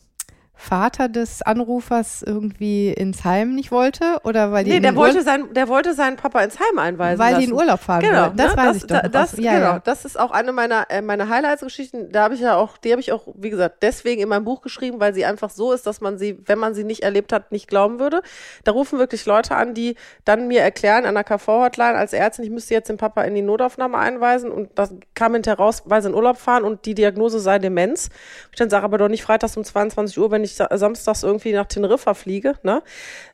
[0.60, 4.20] Vater des Anrufers irgendwie ins Heim nicht wollte?
[4.24, 7.18] Oder weil die Nee, der wollte, Ur- sein, der wollte seinen Papa ins Heim einweisen
[7.18, 7.44] weil lassen.
[7.44, 8.36] die in Urlaub fahren Genau, wollten.
[8.36, 8.88] Das ne, weiß das, ich doch.
[8.88, 9.10] da- noch.
[9.10, 9.78] Das, ja, genau, ja.
[9.80, 12.12] das ist auch eine meiner, äh, meiner Highlights-Geschichten.
[12.12, 14.60] Da habe ich ja auch, die habe ich auch, wie gesagt, deswegen in meinem Buch
[14.60, 17.52] geschrieben, weil sie einfach so ist, dass man sie, wenn man sie nicht erlebt hat,
[17.52, 18.20] nicht glauben würde.
[18.64, 22.50] Da rufen wirklich Leute an, die dann mir erklären an der KV-Hotline als Ärztin, ich
[22.50, 26.08] müsste jetzt den Papa in die Notaufnahme einweisen und das kam hinterher raus, weil sie
[26.08, 28.10] in Urlaub fahren und die Diagnose sei Demenz.
[28.52, 31.52] Ich dann sage aber doch nicht freitags um 22 Uhr, wenn ich sa- samstags irgendwie
[31.52, 32.54] nach Teneriffa fliege.
[32.62, 32.82] Ne?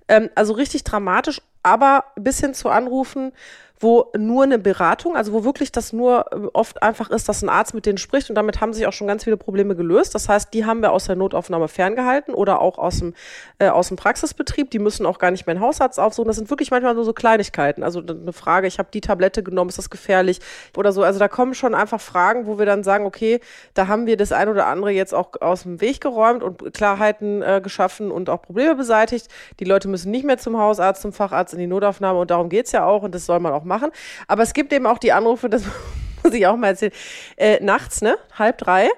[0.09, 3.33] Ähm, also richtig dramatisch, aber bis hin zu Anrufen,
[3.79, 7.49] wo nur eine Beratung, also wo wirklich das nur äh, oft einfach ist, dass ein
[7.49, 10.15] Arzt mit denen spricht und damit haben sich auch schon ganz viele Probleme gelöst.
[10.15, 13.15] Das heißt, die haben wir aus der Notaufnahme ferngehalten oder auch aus dem,
[13.59, 14.71] äh, aus dem Praxisbetrieb.
[14.71, 16.29] Die müssen auch gar nicht mehr einen Hausarzt aufsuchen.
[16.29, 17.83] Das sind wirklich manchmal nur so Kleinigkeiten.
[17.83, 20.41] Also eine Frage, ich habe die Tablette genommen, ist das gefährlich
[20.77, 21.03] oder so.
[21.03, 23.41] Also da kommen schon einfach Fragen, wo wir dann sagen, okay,
[23.75, 27.43] da haben wir das ein oder andere jetzt auch aus dem Weg geräumt und Klarheiten
[27.43, 29.29] äh, geschaffen und auch Probleme beseitigt.
[29.61, 32.73] Die Leute müssen nicht mehr zum Hausarzt, zum Facharzt in die Notaufnahme und darum geet's
[32.73, 33.91] ja auch und das soll man auch machen.
[34.29, 35.65] Aber es gibt eben auch die Anrufe, das
[36.23, 36.93] muss ich auch mal erzählen,
[37.37, 38.89] äh, nachts, ne, halb drei,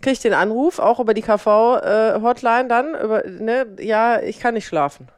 [0.00, 4.66] kriege ich den Anruf, auch über die KV-Hotline dann, über, ne, ja, ich kann nicht
[4.66, 5.08] schlafen.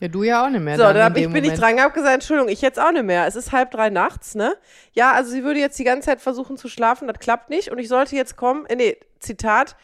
[0.00, 0.76] ja, du ja auch nicht mehr.
[0.76, 3.26] So, dann hab ich, bin ich dran, hab gesagt, Entschuldigung, ich jetzt auch nicht mehr.
[3.26, 4.54] Es ist halb drei nachts, ne?
[4.92, 7.70] Ja, also sie würde jetzt die ganze Zeit versuchen zu schlafen, das klappt nicht.
[7.70, 9.76] Und ich sollte jetzt kommen, äh, nee, Zitat,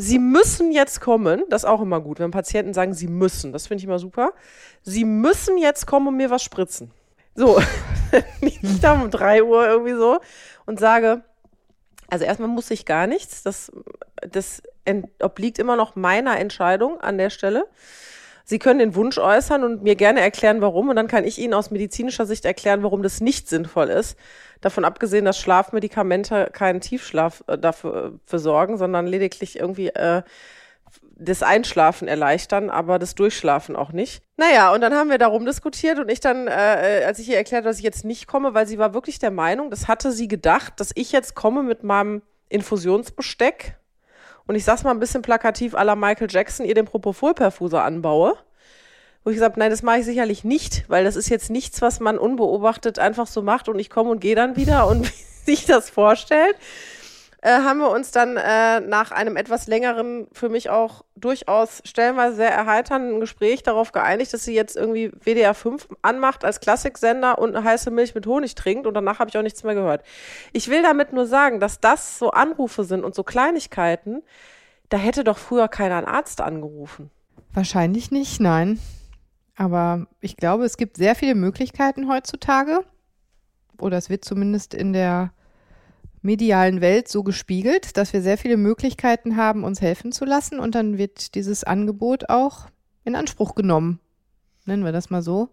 [0.00, 3.66] Sie müssen jetzt kommen, das ist auch immer gut, wenn Patienten sagen, sie müssen, das
[3.66, 4.32] finde ich immer super.
[4.82, 6.92] Sie müssen jetzt kommen und mir was spritzen.
[7.38, 7.60] So,
[8.40, 10.18] ich da um drei Uhr irgendwie so
[10.66, 11.22] und sage,
[12.10, 13.70] also erstmal muss ich gar nichts, das,
[14.28, 14.60] das
[15.22, 17.68] obliegt immer noch meiner Entscheidung an der Stelle.
[18.42, 20.88] Sie können den Wunsch äußern und mir gerne erklären, warum.
[20.88, 24.18] Und dann kann ich Ihnen aus medizinischer Sicht erklären, warum das nicht sinnvoll ist.
[24.60, 30.22] Davon abgesehen, dass Schlafmedikamente keinen Tiefschlaf äh, dafür äh, für sorgen, sondern lediglich irgendwie äh,
[31.18, 34.22] das Einschlafen erleichtern, aber das Durchschlafen auch nicht.
[34.36, 37.36] Naja, und dann haben wir darum diskutiert und ich dann, äh, äh, als ich ihr
[37.36, 40.28] erklärt, dass ich jetzt nicht komme, weil sie war wirklich der Meinung, das hatte sie
[40.28, 43.76] gedacht, dass ich jetzt komme mit meinem Infusionsbesteck
[44.46, 48.34] und ich sag's mal ein bisschen plakativ la Michael Jackson, ihr den Propofol-Perfuser anbaue.
[49.22, 52.00] Wo ich gesagt nein, das mache ich sicherlich nicht, weil das ist jetzt nichts, was
[52.00, 55.12] man unbeobachtet einfach so macht und ich komme und gehe dann wieder und
[55.44, 56.56] sich das vorstellt,
[57.40, 62.36] äh, haben wir uns dann äh, nach einem etwas längeren, für mich auch durchaus stellenweise
[62.36, 67.54] sehr erheiternden Gespräch darauf geeinigt, dass sie jetzt irgendwie WDR 5 anmacht als Klassiksender und
[67.54, 70.02] eine heiße Milch mit Honig trinkt und danach habe ich auch nichts mehr gehört.
[70.52, 74.22] Ich will damit nur sagen, dass das so Anrufe sind und so Kleinigkeiten,
[74.88, 77.10] da hätte doch früher keiner einen Arzt angerufen.
[77.52, 78.80] Wahrscheinlich nicht, nein.
[79.54, 82.84] Aber ich glaube, es gibt sehr viele Möglichkeiten heutzutage.
[83.80, 85.32] Oder es wird zumindest in der
[86.22, 90.58] medialen Welt so gespiegelt, dass wir sehr viele Möglichkeiten haben, uns helfen zu lassen.
[90.60, 92.66] Und dann wird dieses Angebot auch
[93.04, 94.00] in Anspruch genommen.
[94.66, 95.48] Nennen wir das mal so.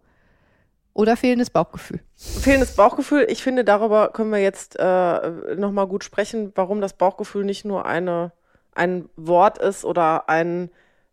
[0.93, 1.99] Oder fehlendes Bauchgefühl.
[2.15, 7.43] Fehlendes Bauchgefühl, ich finde, darüber können wir jetzt äh, nochmal gut sprechen, warum das Bauchgefühl
[7.43, 8.31] nicht nur eine,
[8.73, 10.69] ein Wort ist oder ein,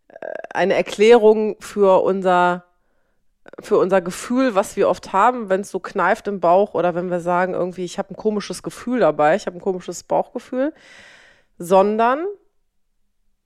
[0.06, 0.14] äh,
[0.54, 2.64] eine Erklärung für unser,
[3.60, 7.10] für unser Gefühl, was wir oft haben, wenn es so kneift im Bauch oder wenn
[7.10, 10.72] wir sagen, irgendwie, ich habe ein komisches Gefühl dabei, ich habe ein komisches Bauchgefühl,
[11.58, 12.24] sondern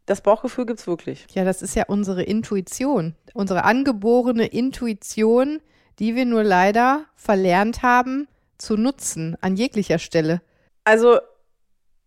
[0.07, 1.27] das Bauchgefühl gibt's wirklich.
[1.33, 5.61] Ja, das ist ja unsere Intuition, unsere angeborene Intuition,
[5.99, 10.41] die wir nur leider verlernt haben zu nutzen an jeglicher Stelle.
[10.85, 11.19] Also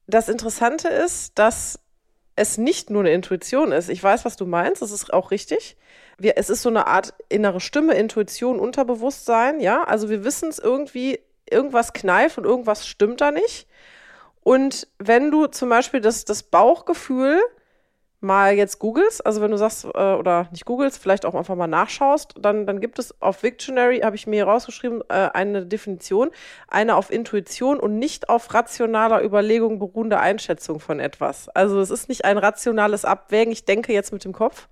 [0.07, 1.79] das Interessante ist, dass
[2.35, 3.89] es nicht nur eine Intuition ist.
[3.89, 5.75] Ich weiß, was du meinst, das ist auch richtig.
[6.19, 9.83] Wir, es ist so eine Art innere Stimme, Intuition, Unterbewusstsein, ja.
[9.83, 13.67] Also wir wissen es irgendwie, irgendwas kneift und irgendwas stimmt da nicht.
[14.41, 17.39] Und wenn du zum Beispiel das, das Bauchgefühl
[18.21, 21.67] mal jetzt googelst, also wenn du sagst, äh, oder nicht googelst, vielleicht auch einfach mal
[21.67, 26.29] nachschaust, dann, dann gibt es auf Victionary, habe ich mir hier rausgeschrieben, äh, eine Definition,
[26.67, 31.47] eine auf Intuition und nicht auf rationaler Überlegung beruhende Einschätzung von etwas.
[31.49, 34.67] Also es ist nicht ein rationales Abwägen, ich denke jetzt mit dem Kopf,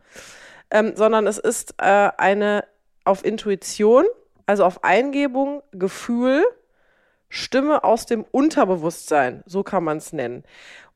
[0.72, 2.64] ähm, sondern es ist äh, eine
[3.06, 4.06] auf Intuition,
[4.46, 6.44] also auf Eingebung, Gefühl,
[7.30, 10.44] Stimme aus dem Unterbewusstsein, so kann man es nennen.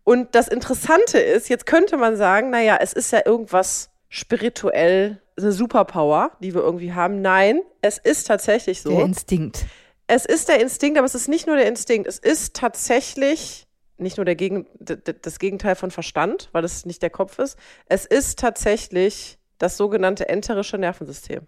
[0.04, 5.52] Und das Interessante ist, jetzt könnte man sagen, naja, es ist ja irgendwas spirituell, eine
[5.52, 7.22] Superpower, die wir irgendwie haben.
[7.22, 8.90] Nein, es ist tatsächlich so.
[8.90, 9.66] Der Instinkt.
[10.08, 12.08] Es ist der Instinkt, aber es ist nicht nur der Instinkt.
[12.08, 17.10] Es ist tatsächlich nicht nur der Gegen, das Gegenteil von Verstand, weil es nicht der
[17.10, 17.58] Kopf ist.
[17.86, 21.48] Es ist tatsächlich das sogenannte enterische Nervensystem.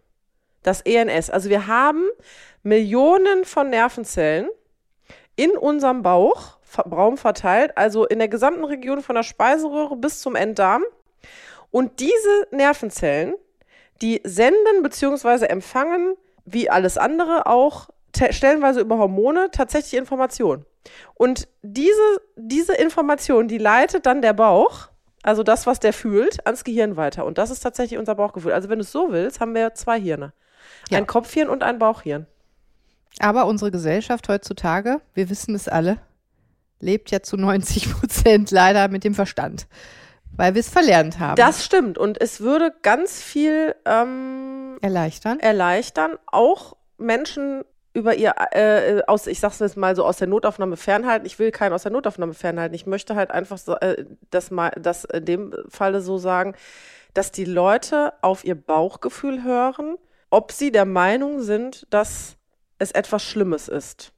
[0.62, 1.30] Das ENS.
[1.30, 2.08] Also wir haben
[2.62, 4.48] Millionen von Nervenzellen
[5.36, 10.36] in unserem Bauch Raum verteilt, also in der gesamten Region von der Speiseröhre bis zum
[10.36, 10.84] Enddarm.
[11.72, 13.36] Und diese Nervenzellen,
[14.02, 15.46] die senden bzw.
[15.46, 17.90] empfangen, wie alles andere auch,
[18.32, 20.66] stellenweise über Hormone, tatsächlich Informationen.
[21.16, 24.90] Und diese, diese Information, die leitet dann der Bauch,
[25.24, 27.26] also das, was der fühlt, ans Gehirn weiter.
[27.26, 28.52] Und das ist tatsächlich unser Bauchgefühl.
[28.52, 30.34] Also wenn du es so willst, haben wir zwei Hirne.
[30.90, 30.98] Ja.
[30.98, 32.28] Ein Kopfhirn und ein Bauchhirn.
[33.20, 35.98] Aber unsere Gesellschaft heutzutage, wir wissen es alle,
[36.80, 39.68] lebt ja zu 90 Prozent leider mit dem Verstand,
[40.36, 41.36] weil wir es verlernt haben.
[41.36, 45.40] Das stimmt und es würde ganz viel ähm, erleichtern.
[45.40, 50.78] Erleichtern, auch Menschen über ihr äh, aus, ich sag's jetzt mal so aus der Notaufnahme
[50.78, 51.26] fernhalten.
[51.26, 52.74] Ich will keinen aus der Notaufnahme fernhalten.
[52.74, 56.56] Ich möchte halt einfach so, äh, das mal, das in dem Falle so sagen,
[57.14, 59.98] dass die Leute auf ihr Bauchgefühl hören,
[60.32, 62.38] ob sie der Meinung sind, dass
[62.80, 64.12] es etwas Schlimmes ist.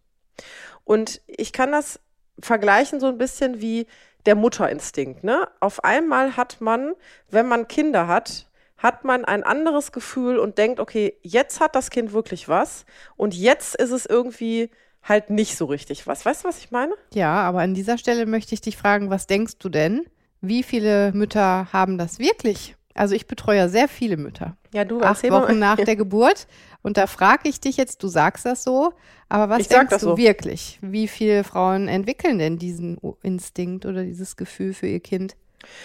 [0.86, 2.00] Und ich kann das
[2.40, 3.88] vergleichen so ein bisschen wie
[4.26, 5.24] der Mutterinstinkt.
[5.24, 5.48] Ne?
[5.60, 6.94] Auf einmal hat man,
[7.30, 11.90] wenn man Kinder hat, hat man ein anderes Gefühl und denkt, okay, jetzt hat das
[11.90, 12.86] Kind wirklich was
[13.16, 14.70] und jetzt ist es irgendwie
[15.02, 16.26] halt nicht so richtig was.
[16.26, 16.94] Weißt du, was ich meine?
[17.14, 20.06] Ja, aber an dieser Stelle möchte ich dich fragen, was denkst du denn?
[20.42, 22.76] Wie viele Mütter haben das wirklich?
[22.94, 24.56] Also ich betreue ja sehr viele Mütter.
[24.74, 26.48] Ja, du acht Wochen nach der Geburt.
[26.82, 28.94] Und da frage ich dich jetzt, du sagst das so,
[29.28, 30.18] aber was ich denkst du so.
[30.18, 30.80] wirklich?
[30.82, 35.36] Wie viele Frauen entwickeln denn diesen Instinkt oder dieses Gefühl für ihr Kind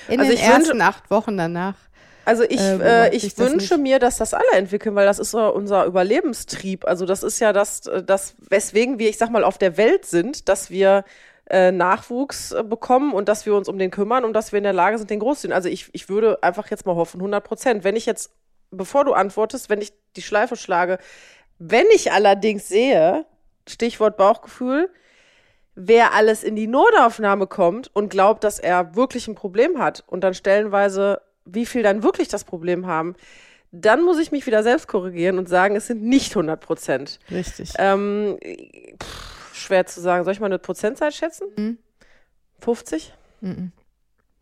[0.08, 1.76] in also den ersten wünsche, acht Wochen danach?
[2.30, 5.52] Also ich, äh, äh ich wünsche mir, dass das alle entwickeln, weil das ist so
[5.52, 6.86] unser Überlebenstrieb.
[6.86, 10.48] Also das ist ja das, das, weswegen wir, ich sag mal, auf der Welt sind,
[10.48, 11.04] dass wir
[11.48, 14.64] äh, Nachwuchs äh, bekommen und dass wir uns um den kümmern und dass wir in
[14.64, 15.52] der Lage sind, den großzuziehen.
[15.52, 17.84] Also ich, ich würde einfach jetzt mal hoffen, 100 Prozent.
[17.84, 18.30] Wenn ich jetzt
[18.70, 20.98] bevor du antwortest, wenn ich die Schleife schlage.
[21.58, 23.26] Wenn ich allerdings sehe,
[23.68, 24.90] Stichwort Bauchgefühl,
[25.74, 30.22] wer alles in die Notaufnahme kommt und glaubt, dass er wirklich ein Problem hat und
[30.22, 33.14] dann stellenweise, wie viel dann wirklich das Problem haben,
[33.72, 37.20] dann muss ich mich wieder selbst korrigieren und sagen, es sind nicht 100 Prozent.
[37.30, 37.72] Richtig.
[37.78, 38.38] Ähm,
[39.00, 40.24] pff, schwer zu sagen.
[40.24, 41.48] Soll ich mal eine Prozentzahl schätzen?
[41.56, 41.78] Mhm.
[42.60, 43.14] 50?
[43.40, 43.72] Mhm.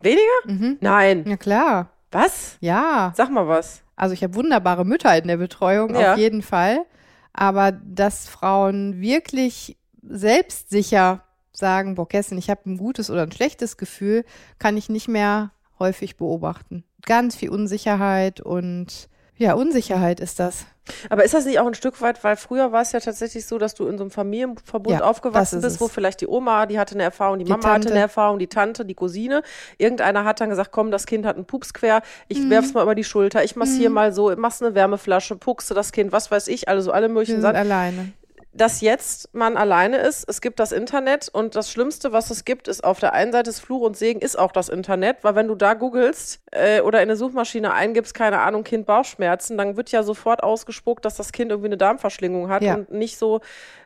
[0.00, 0.22] Weniger?
[0.46, 0.78] Mhm.
[0.80, 1.24] Nein.
[1.26, 1.90] Ja, klar.
[2.10, 2.56] Was?
[2.60, 3.12] Ja.
[3.16, 3.82] Sag mal was.
[3.96, 6.12] Also ich habe wunderbare Mütter in der Betreuung, ja.
[6.12, 6.86] auf jeden Fall.
[7.32, 13.76] Aber dass Frauen wirklich selbstsicher sagen, boah, Kerstin, ich habe ein gutes oder ein schlechtes
[13.76, 14.24] Gefühl,
[14.58, 16.84] kann ich nicht mehr häufig beobachten.
[17.06, 20.66] Ganz viel Unsicherheit und ja, Unsicherheit ist das.
[21.10, 23.58] Aber ist das nicht auch ein Stück weit, weil früher war es ja tatsächlich so,
[23.58, 26.94] dass du in so einem Familienverbund ja, aufgewachsen bist, wo vielleicht die Oma, die hatte
[26.94, 27.88] eine Erfahrung, die, die Mama Tante.
[27.88, 29.42] hatte eine Erfahrung, die Tante, die Cousine.
[29.76, 32.50] Irgendeiner hat dann gesagt, komm, das Kind hat einen Pups quer, ich mhm.
[32.50, 33.94] werf's mal über die Schulter, ich massiere mhm.
[33.94, 37.56] mal so, machst eine Wärmeflasche, puckste das Kind, was weiß ich, also alle möglichen Sachen.
[37.56, 38.12] alleine
[38.58, 40.28] dass jetzt man alleine ist.
[40.28, 43.44] Es gibt das Internet und das Schlimmste, was es gibt, ist auf der einen Seite
[43.44, 46.98] des Fluch und Segen ist auch das Internet, weil wenn du da googelst äh, oder
[46.98, 51.32] in eine Suchmaschine eingibst, keine Ahnung, Kind Bauchschmerzen, dann wird ja sofort ausgespuckt, dass das
[51.32, 52.74] Kind irgendwie eine Darmverschlingung hat ja.
[52.74, 53.40] und nicht so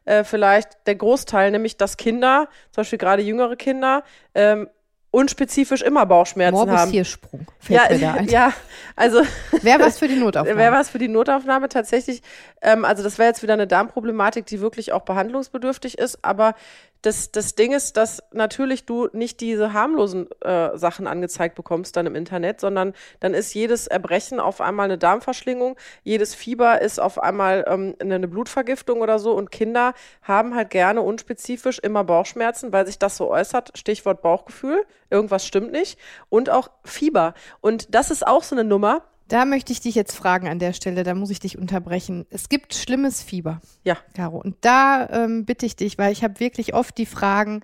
[0.04, 4.02] äh, vielleicht der Großteil, nämlich dass Kinder, zum Beispiel gerade jüngere Kinder,
[4.34, 4.68] ähm,
[5.12, 6.90] unspezifisch immer Bauchschmerzen Morbus haben.
[6.90, 7.46] Hiersprung.
[7.60, 8.28] Fällt ja, mir da ein.
[8.28, 8.52] ja,
[8.96, 9.22] also
[9.62, 10.58] wäre was für die Notaufnahme.
[10.58, 12.22] Wäre was für die Notaufnahme tatsächlich.
[12.62, 16.24] Ähm, also das wäre jetzt wieder eine Darmproblematik, die wirklich auch behandlungsbedürftig ist.
[16.24, 16.54] Aber
[17.02, 22.06] das, das Ding ist, dass natürlich du nicht diese harmlosen äh, Sachen angezeigt bekommst dann
[22.06, 27.20] im Internet, sondern dann ist jedes Erbrechen auf einmal eine Darmverschlingung, jedes Fieber ist auf
[27.20, 32.86] einmal ähm, eine Blutvergiftung oder so und Kinder haben halt gerne unspezifisch immer Bauchschmerzen, weil
[32.86, 33.76] sich das so äußert.
[33.76, 37.34] Stichwort Bauchgefühl, irgendwas stimmt nicht und auch Fieber.
[37.60, 40.74] Und das ist auch so eine Nummer, da möchte ich dich jetzt fragen an der
[40.74, 42.26] Stelle, da muss ich dich unterbrechen.
[42.28, 43.62] Es gibt schlimmes Fieber.
[43.82, 43.96] Ja.
[44.14, 44.36] Caro.
[44.36, 47.62] Und da ähm, bitte ich dich, weil ich habe wirklich oft die Fragen,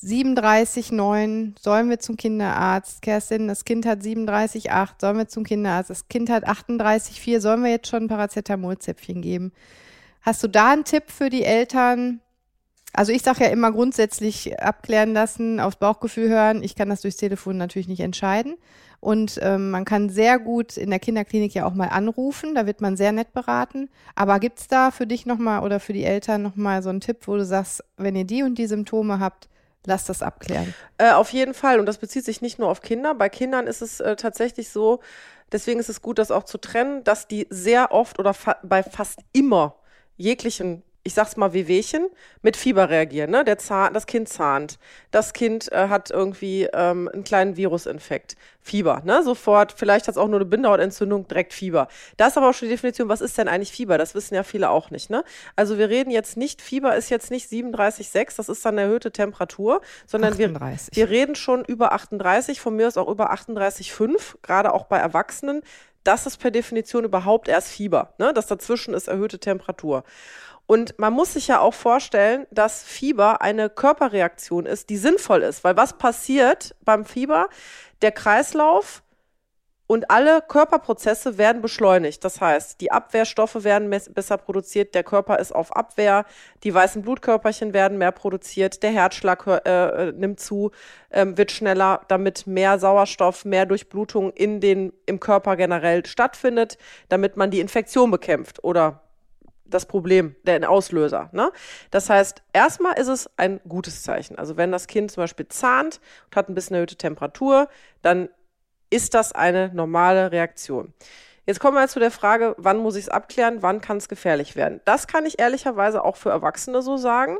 [0.00, 3.02] 37,9, sollen wir zum Kinderarzt?
[3.02, 5.90] Kerstin, das Kind hat 37,8, sollen wir zum Kinderarzt?
[5.90, 9.52] Das Kind hat 38,4, sollen wir jetzt schon ein Paracetamolzäpfchen geben?
[10.20, 12.20] Hast du da einen Tipp für die Eltern?
[12.92, 16.62] Also ich sage ja immer grundsätzlich abklären lassen, aufs Bauchgefühl hören.
[16.62, 18.56] Ich kann das durchs Telefon natürlich nicht entscheiden.
[19.00, 22.80] Und ähm, man kann sehr gut in der Kinderklinik ja auch mal anrufen, da wird
[22.80, 23.90] man sehr nett beraten.
[24.14, 27.36] Aber gibt's da für dich nochmal oder für die Eltern nochmal so einen Tipp, wo
[27.36, 29.48] du sagst, wenn ihr die und die Symptome habt,
[29.86, 30.72] lasst das abklären?
[30.98, 31.80] Äh, auf jeden Fall.
[31.80, 33.14] Und das bezieht sich nicht nur auf Kinder.
[33.16, 35.00] Bei Kindern ist es äh, tatsächlich so,
[35.50, 38.84] deswegen ist es gut, das auch zu trennen, dass die sehr oft oder fa bei
[38.84, 39.76] fast immer
[40.16, 42.08] jeglichen ich sag's mal, Wehwehchen
[42.42, 43.30] mit Fieber reagieren.
[43.30, 43.44] Ne?
[43.44, 44.78] Der Zahn, das Kind zahnt.
[45.10, 48.36] Das Kind äh, hat irgendwie ähm, einen kleinen Virusinfekt.
[48.64, 49.24] Fieber, ne?
[49.24, 49.72] Sofort.
[49.72, 51.88] Vielleicht hat es auch nur eine Bindehautentzündung, direkt Fieber.
[52.16, 53.98] Das ist aber auch schon die Definition, was ist denn eigentlich Fieber?
[53.98, 55.24] Das wissen ja viele auch nicht, ne?
[55.56, 59.10] Also wir reden jetzt nicht, Fieber ist jetzt nicht 37,6, das ist dann eine erhöhte
[59.10, 64.72] Temperatur, sondern wir, wir reden schon über 38, von mir aus auch über 38,5, gerade
[64.72, 65.62] auch bei Erwachsenen.
[66.04, 68.14] Das ist per Definition überhaupt erst Fieber.
[68.18, 68.32] Ne?
[68.32, 70.04] Das dazwischen ist erhöhte Temperatur.
[70.66, 75.64] Und man muss sich ja auch vorstellen, dass Fieber eine Körperreaktion ist, die sinnvoll ist.
[75.64, 77.48] Weil was passiert beim Fieber?
[78.00, 79.02] Der Kreislauf
[79.92, 82.24] und alle Körperprozesse werden beschleunigt.
[82.24, 86.24] Das heißt, die Abwehrstoffe werden besser produziert, der Körper ist auf Abwehr,
[86.64, 90.70] die weißen Blutkörperchen werden mehr produziert, der Herzschlag äh, äh, nimmt zu,
[91.10, 96.78] äh, wird schneller, damit mehr Sauerstoff, mehr Durchblutung in den, im Körper generell stattfindet,
[97.10, 99.02] damit man die Infektion bekämpft oder
[99.74, 101.30] das Problem, der Auslöser.
[101.32, 101.50] Ne?
[101.90, 104.38] Das heißt, erstmal ist es ein gutes Zeichen.
[104.38, 107.68] Also wenn das Kind zum Beispiel zahnt und hat ein bisschen erhöhte Temperatur,
[108.02, 108.28] dann
[108.90, 110.92] ist das eine normale Reaktion.
[111.46, 114.54] Jetzt kommen wir zu der Frage, wann muss ich es abklären, wann kann es gefährlich
[114.54, 114.80] werden.
[114.84, 117.38] Das kann ich ehrlicherweise auch für Erwachsene so sagen.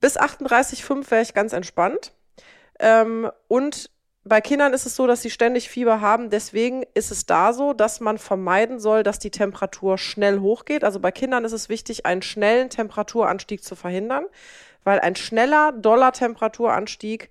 [0.00, 2.12] Bis 38,5 wäre ich ganz entspannt.
[2.78, 3.90] Ähm, und
[4.24, 6.30] bei Kindern ist es so, dass sie ständig Fieber haben.
[6.30, 10.84] Deswegen ist es da so, dass man vermeiden soll, dass die Temperatur schnell hochgeht.
[10.84, 14.24] Also bei Kindern ist es wichtig, einen schnellen Temperaturanstieg zu verhindern,
[14.84, 17.30] weil ein schneller, doller Temperaturanstieg,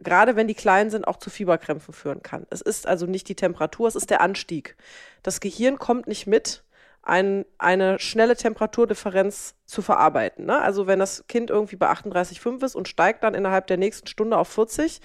[0.00, 2.46] gerade wenn die klein sind, auch zu Fieberkrämpfen führen kann.
[2.50, 4.76] Es ist also nicht die Temperatur, es ist der Anstieg.
[5.22, 6.64] Das Gehirn kommt nicht mit,
[7.02, 10.46] ein, eine schnelle Temperaturdifferenz zu verarbeiten.
[10.46, 10.60] Ne?
[10.60, 14.36] Also wenn das Kind irgendwie bei 38,5 ist und steigt dann innerhalb der nächsten Stunde
[14.36, 15.00] auf 40,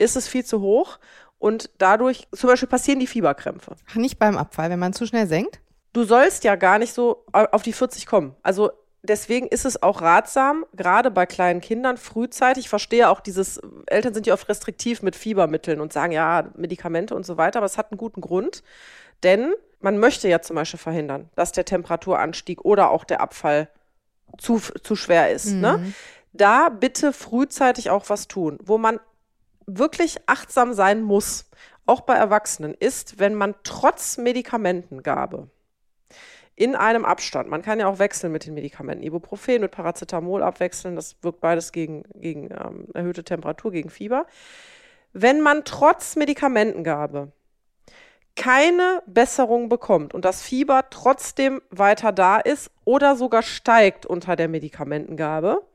[0.00, 0.98] ist es viel zu hoch
[1.38, 3.76] und dadurch zum Beispiel passieren die Fieberkrämpfe.
[3.90, 5.60] Ach, nicht beim Abfall, wenn man zu schnell senkt?
[5.92, 8.36] Du sollst ja gar nicht so auf die 40 kommen.
[8.42, 8.70] Also
[9.02, 14.14] deswegen ist es auch ratsam, gerade bei kleinen Kindern frühzeitig, ich verstehe auch dieses, Eltern
[14.14, 17.78] sind ja oft restriktiv mit Fiebermitteln und sagen, ja, Medikamente und so weiter, aber es
[17.78, 18.62] hat einen guten Grund,
[19.22, 23.68] denn man möchte ja zum Beispiel verhindern, dass der Temperaturanstieg oder auch der Abfall
[24.38, 25.46] zu, zu schwer ist.
[25.46, 25.78] Ne?
[25.78, 25.84] Mhm.
[25.84, 25.92] Ne?
[26.32, 29.00] Da bitte frühzeitig auch was tun, wo man
[29.78, 31.50] wirklich achtsam sein muss,
[31.86, 35.48] auch bei Erwachsenen, ist, wenn man trotz Medikamentengabe
[36.60, 40.94] in einem Abstand, man kann ja auch wechseln mit den Medikamenten, Ibuprofen mit Paracetamol abwechseln,
[40.94, 44.26] das wirkt beides gegen, gegen ähm, erhöhte Temperatur, gegen Fieber.
[45.14, 47.32] Wenn man trotz Medikamentengabe
[48.36, 54.48] keine Besserung bekommt und das Fieber trotzdem weiter da ist oder sogar steigt unter der
[54.48, 55.66] Medikamentengabe,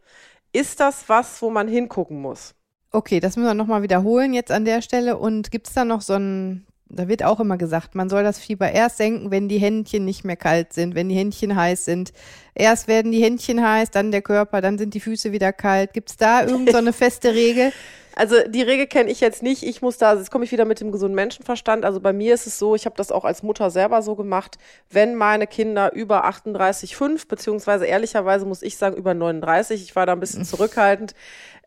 [0.54, 2.54] ist das was, wo man hingucken muss.
[2.92, 5.18] Okay, das müssen wir nochmal wiederholen jetzt an der Stelle.
[5.18, 8.40] Und gibt es da noch so ein, da wird auch immer gesagt, man soll das
[8.40, 12.14] Fieber erst senken, wenn die Händchen nicht mehr kalt sind, wenn die Händchen heiß sind.
[12.56, 15.94] Erst werden die Händchen heiß, dann der Körper, dann sind die Füße wieder kalt.
[15.94, 17.74] Gibt es da irgendeine so feste Regel?
[18.16, 19.62] Also die Regel kenne ich jetzt nicht.
[19.62, 21.84] Ich muss da, jetzt komme ich wieder mit dem gesunden Menschenverstand.
[21.84, 24.58] Also bei mir ist es so, ich habe das auch als Mutter selber so gemacht,
[24.90, 30.14] wenn meine Kinder über 38,5, beziehungsweise ehrlicherweise muss ich sagen über 39, ich war da
[30.14, 31.14] ein bisschen zurückhaltend,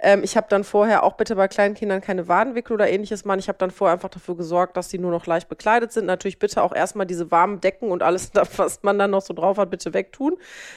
[0.01, 3.40] ähm, ich habe dann vorher auch bitte bei kleinen Kindern keine Wadenwickel oder ähnliches machen.
[3.40, 6.07] Ich habe dann vorher einfach dafür gesorgt, dass die nur noch leicht bekleidet sind.
[6.07, 9.59] Natürlich bitte auch erstmal diese warmen Decken und alles, was man dann noch so drauf
[9.59, 10.37] hat, bitte wegtun.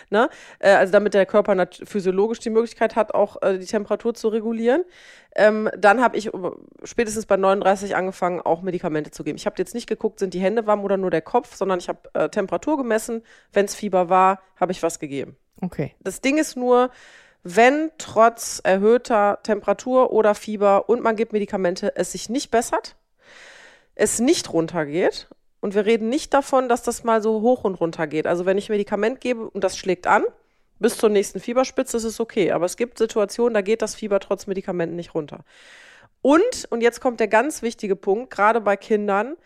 [0.09, 0.29] Ne?
[0.59, 4.83] Äh, also damit der Körper physiologisch die Möglichkeit hat, auch äh, die Temperatur zu regulieren.
[5.35, 6.29] Ähm, dann habe ich
[6.83, 9.37] spätestens bei 39 angefangen, auch Medikamente zu geben.
[9.37, 11.87] Ich habe jetzt nicht geguckt, sind die Hände warm oder nur der Kopf, sondern ich
[11.87, 13.23] habe äh, Temperatur gemessen.
[13.53, 15.37] Wenn es Fieber war, habe ich was gegeben.
[15.61, 15.95] Okay.
[15.99, 16.89] Das Ding ist nur,
[17.43, 22.95] wenn trotz erhöhter Temperatur oder Fieber und man gibt Medikamente, es sich nicht bessert,
[23.95, 25.27] es nicht runtergeht.
[25.61, 28.27] Und wir reden nicht davon, dass das mal so hoch und runter geht.
[28.27, 30.23] Also wenn ich Medikament gebe und das schlägt an,
[30.79, 32.51] bis zur nächsten Fieberspitze ist es okay.
[32.51, 35.45] Aber es gibt Situationen, da geht das Fieber trotz Medikamenten nicht runter.
[36.21, 39.37] Und, und jetzt kommt der ganz wichtige Punkt, gerade bei Kindern,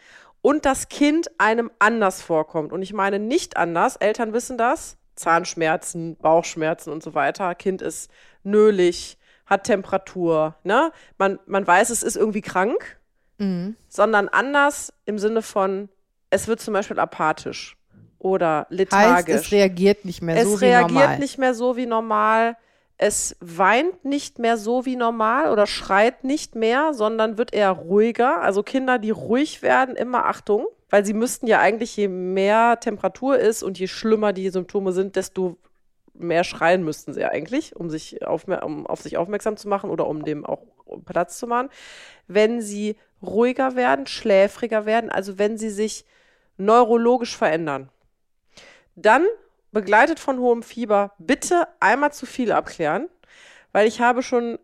[0.41, 2.71] und das Kind einem anders vorkommt.
[2.71, 7.55] Und ich meine nicht anders, Eltern wissen das, Zahnschmerzen, Bauchschmerzen und so weiter.
[7.55, 8.11] Kind ist
[8.43, 10.91] nölig, hat Temperatur, ne?
[11.17, 12.99] Man, man weiß, es ist irgendwie krank,
[13.39, 13.75] mhm.
[13.89, 15.89] sondern anders im Sinne von,
[16.29, 17.77] es wird zum Beispiel apathisch
[18.19, 19.35] oder lethargisch.
[19.35, 20.85] Heißt, es reagiert nicht mehr es so wie normal.
[20.85, 22.57] Es reagiert nicht mehr so wie normal.
[22.97, 28.41] Es weint nicht mehr so wie normal oder schreit nicht mehr, sondern wird eher ruhiger.
[28.41, 33.37] Also Kinder, die ruhig werden, immer Achtung, weil sie müssten ja eigentlich, je mehr Temperatur
[33.37, 35.57] ist und je schlimmer die Symptome sind, desto
[36.13, 40.07] mehr schreien müssten sie eigentlich, um sich auf, um auf sich aufmerksam zu machen oder
[40.07, 40.61] um dem auch
[41.05, 41.69] Platz zu machen.
[42.27, 42.95] Wenn sie
[43.27, 46.05] ruhiger werden, schläfriger werden, also wenn sie sich
[46.57, 47.89] neurologisch verändern,
[48.95, 49.25] dann
[49.71, 53.09] begleitet von hohem Fieber bitte einmal zu viel abklären,
[53.73, 54.57] weil ich habe schon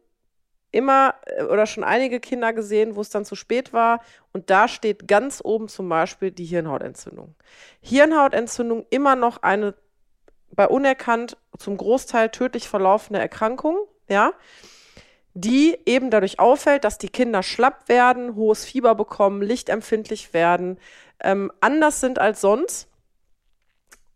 [0.72, 4.02] immer äh, oder schon einige Kinder gesehen, wo es dann zu spät war
[4.32, 7.36] und da steht ganz oben zum Beispiel die Hirnhautentzündung.
[7.82, 9.76] Hirnhautentzündung immer noch eine
[10.54, 13.78] bei unerkannt zum Großteil tödlich verlaufende Erkrankung,
[14.10, 14.34] ja,
[15.34, 20.78] die eben dadurch auffällt, dass die Kinder schlapp werden, hohes Fieber bekommen, lichtempfindlich werden,
[21.22, 22.88] ähm, anders sind als sonst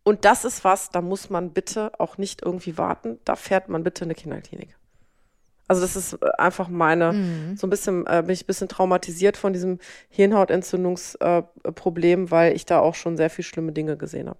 [0.06, 3.18] und das ist was, da muss man bitte auch nicht irgendwie warten.
[3.24, 4.76] Da fährt man bitte in eine Kinderklinik.
[5.66, 7.56] Also das ist äh, einfach meine, mhm.
[7.56, 12.66] so ein bisschen, äh, bin ich ein bisschen traumatisiert von diesem Hirnhautentzündungsproblem, äh, weil ich
[12.66, 14.38] da auch schon sehr viel schlimme Dinge gesehen habe.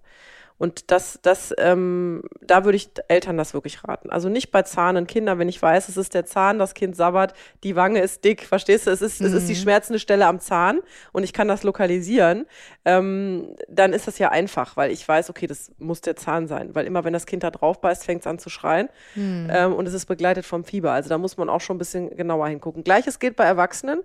[0.57, 4.09] Und das, das, ähm, da würde ich Eltern das wirklich raten.
[4.09, 7.33] Also nicht bei zahnenden Kindern, wenn ich weiß, es ist der Zahn, das Kind sabbert,
[7.63, 8.91] die Wange ist dick, verstehst du?
[8.91, 9.27] Es ist, mhm.
[9.27, 9.59] es ist die mhm.
[9.59, 10.79] schmerzende Stelle am Zahn
[11.11, 12.47] und ich kann das lokalisieren,
[12.85, 16.73] ähm, dann ist das ja einfach, weil ich weiß, okay, das muss der Zahn sein.
[16.73, 19.49] Weil immer, wenn das Kind da drauf beißt, fängt es an zu schreien mhm.
[19.51, 20.91] ähm, und es ist begleitet vom Fieber.
[20.91, 22.83] Also da muss man auch schon ein bisschen genauer hingucken.
[22.83, 23.99] Gleiches gilt bei Erwachsenen.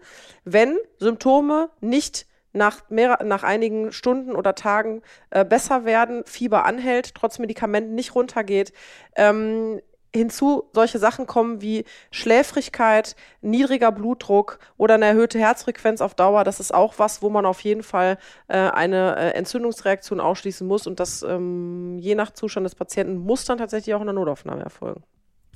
[0.44, 7.14] Wenn Symptome nicht nach, mehr, nach einigen Stunden oder Tagen äh, besser werden, Fieber anhält,
[7.14, 8.72] trotz Medikamenten nicht runtergeht.
[9.16, 9.80] Ähm,
[10.14, 16.44] hinzu solche Sachen kommen wie Schläfrigkeit, niedriger Blutdruck oder eine erhöhte Herzfrequenz auf Dauer.
[16.44, 20.86] Das ist auch was, wo man auf jeden Fall äh, eine äh, Entzündungsreaktion ausschließen muss.
[20.86, 24.62] Und das ähm, je nach Zustand des Patienten muss dann tatsächlich auch in der Notaufnahme
[24.62, 25.02] erfolgen.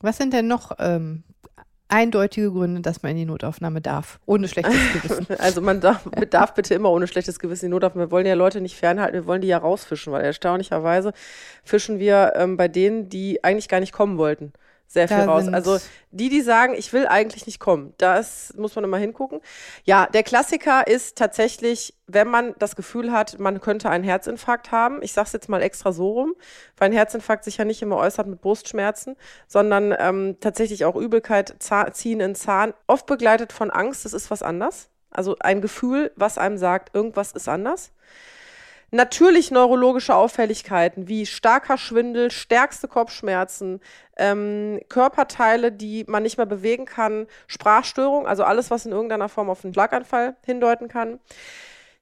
[0.01, 1.25] Was sind denn noch ähm,
[1.89, 5.27] eindeutige Gründe, dass man in die Notaufnahme darf, ohne schlechtes Gewissen.
[5.39, 8.07] Also man darf, darf, bitte immer ohne schlechtes Gewissen in die Notaufnahme.
[8.07, 11.13] Wir wollen ja Leute nicht fernhalten, wir wollen die ja rausfischen, weil erstaunlicherweise
[11.65, 14.53] fischen wir ähm, bei denen, die eigentlich gar nicht kommen wollten
[14.87, 15.49] sehr viel da raus.
[15.49, 15.79] Also
[16.11, 19.41] die, die sagen, ich will eigentlich nicht kommen, das muss man immer hingucken.
[19.85, 25.03] Ja, der Klassiker ist tatsächlich, wenn man das Gefühl hat, man könnte einen Herzinfarkt haben.
[25.03, 26.35] Ich sage es jetzt mal extra so rum,
[26.77, 29.17] weil ein Herzinfarkt sich ja nicht immer äußert mit Brustschmerzen,
[29.47, 34.05] sondern ähm, tatsächlich auch Übelkeit, Zahn, Ziehen in Zahn, oft begleitet von Angst.
[34.05, 34.89] Das ist was anders.
[35.11, 37.93] Also ein Gefühl, was einem sagt, irgendwas ist anders.
[38.93, 43.81] Natürlich neurologische Auffälligkeiten wie starker Schwindel, stärkste Kopfschmerzen,
[44.17, 49.51] ähm, Körperteile, die man nicht mehr bewegen kann, Sprachstörung, also alles, was in irgendeiner Form
[49.51, 51.19] auf einen Schlaganfall hindeuten kann.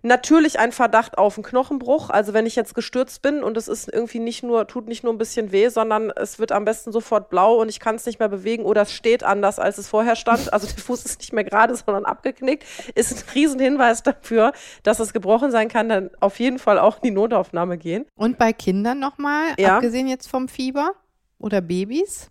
[0.07, 2.11] Natürlich ein Verdacht auf einen Knochenbruch.
[2.11, 5.15] Also wenn ich jetzt gestürzt bin und es ist irgendwie nicht nur, tut nicht nur
[5.15, 8.19] ein bisschen weh, sondern es wird am besten sofort blau und ich kann es nicht
[8.19, 10.53] mehr bewegen oder es steht anders, als es vorher stand.
[10.53, 12.67] Also der Fuß ist nicht mehr gerade, sondern abgeknickt.
[12.95, 14.53] Ist ein Riesenhinweis dafür,
[14.83, 18.05] dass es gebrochen sein kann, dann auf jeden Fall auch in die Notaufnahme gehen.
[18.15, 19.77] Und bei Kindern nochmal, ja.
[19.77, 20.93] abgesehen jetzt vom Fieber
[21.39, 22.29] oder Babys?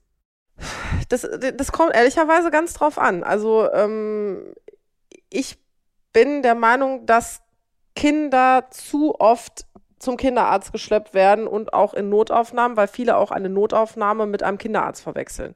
[1.10, 3.24] Das, das kommt ehrlicherweise ganz drauf an.
[3.24, 4.54] Also ähm,
[5.32, 5.58] ich
[6.14, 7.42] bin der Meinung, dass
[7.96, 9.66] Kinder zu oft
[10.00, 14.58] zum Kinderarzt geschleppt werden und auch in Notaufnahmen, weil viele auch eine Notaufnahme mit einem
[14.58, 15.56] Kinderarzt verwechseln.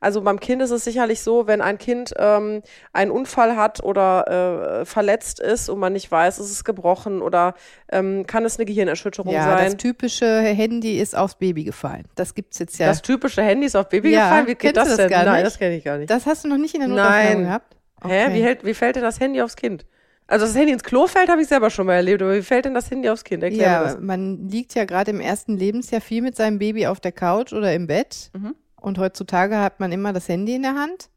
[0.00, 2.62] Also beim Kind ist es sicherlich so, wenn ein Kind ähm,
[2.92, 7.54] einen Unfall hat oder äh, verletzt ist und man nicht weiß, ist es gebrochen oder
[7.90, 9.64] ähm, kann es eine Gehirnerschütterung ja, sein.
[9.64, 12.04] Das typische Handy ist aufs Baby gefallen.
[12.14, 12.86] Das gibt es jetzt ja.
[12.88, 14.46] Das typische Handy ist aufs Baby ja, gefallen?
[14.48, 15.10] Wie geht das, das denn?
[15.10, 16.10] Nein, das kenne ich gar nicht.
[16.10, 17.42] Das hast du noch nicht in der Notaufnahme Nein.
[17.44, 17.76] gehabt?
[18.02, 18.26] Okay.
[18.28, 18.34] Hä?
[18.34, 19.86] Wie, hält, wie fällt denn das Handy aufs Kind?
[20.28, 22.64] Also das Handy ins Klo fällt, habe ich selber schon mal erlebt, aber wie fällt
[22.64, 23.44] denn das Handy aufs Kind?
[23.44, 24.00] Erklär ja, das.
[24.00, 27.72] man liegt ja gerade im ersten Lebensjahr viel mit seinem Baby auf der Couch oder
[27.72, 28.56] im Bett mhm.
[28.80, 31.10] und heutzutage hat man immer das Handy in der Hand.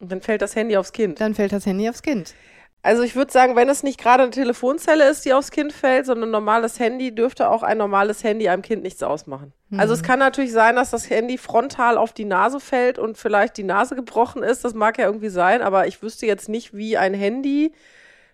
[0.00, 1.20] Und dann fällt das Handy aufs Kind.
[1.20, 2.34] Dann fällt das Handy aufs Kind.
[2.82, 6.06] Also ich würde sagen, wenn es nicht gerade eine Telefonzelle ist, die aufs Kind fällt,
[6.06, 9.52] sondern ein normales Handy, dürfte auch ein normales Handy einem Kind nichts ausmachen.
[9.68, 9.80] Mhm.
[9.80, 13.58] Also es kann natürlich sein, dass das Handy frontal auf die Nase fällt und vielleicht
[13.58, 14.64] die Nase gebrochen ist.
[14.64, 17.72] Das mag ja irgendwie sein, aber ich wüsste jetzt nicht, wie ein Handy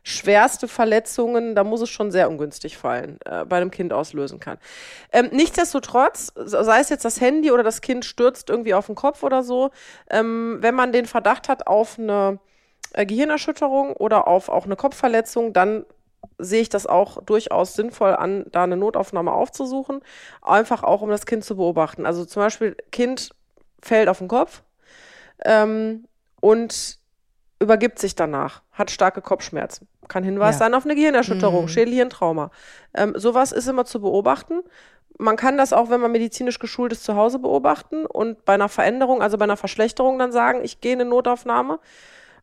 [0.09, 4.57] schwerste Verletzungen, da muss es schon sehr ungünstig fallen, äh, bei einem Kind auslösen kann.
[5.13, 9.25] Ähm, nichtsdestotrotz, sei es jetzt das Handy oder das Kind stürzt irgendwie auf den Kopf
[9.25, 9.73] oder so,
[10.09, 12.39] ähm, wenn man den Verdacht hat auf eine
[12.93, 15.85] äh, Gehirnerschütterung oder auf auch eine Kopfverletzung, dann
[16.39, 20.03] sehe ich das auch durchaus sinnvoll an, da eine Notaufnahme aufzusuchen,
[20.41, 22.07] einfach auch um das Kind zu beobachten.
[22.07, 23.31] Also zum Beispiel Kind
[23.83, 24.63] fällt auf den Kopf
[25.45, 26.07] ähm,
[26.41, 27.01] und
[27.59, 29.89] übergibt sich danach, hat starke Kopfschmerzen.
[30.09, 30.59] Kann Hinweis ja.
[30.61, 31.69] sein auf eine Gehirnerschütterung, mhm.
[31.69, 32.51] Schädelhirntrauma.
[32.95, 34.61] Ähm, sowas ist immer zu beobachten.
[35.19, 38.69] Man kann das auch, wenn man medizinisch geschult ist, zu Hause beobachten und bei einer
[38.69, 41.79] Veränderung, also bei einer Verschlechterung dann sagen, ich gehe in eine Notaufnahme.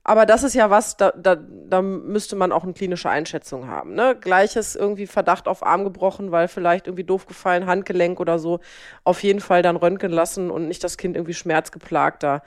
[0.06, 3.94] Aber das ist ja was, da, da, da müsste man auch eine klinische Einschätzung haben.
[3.94, 4.18] Ne?
[4.20, 8.60] Gleiches irgendwie Verdacht auf Arm gebrochen, weil vielleicht irgendwie doof gefallen, Handgelenk oder so.
[9.06, 12.42] Auf jeden Fall dann röntgen lassen und nicht das Kind irgendwie schmerzgeplagt da.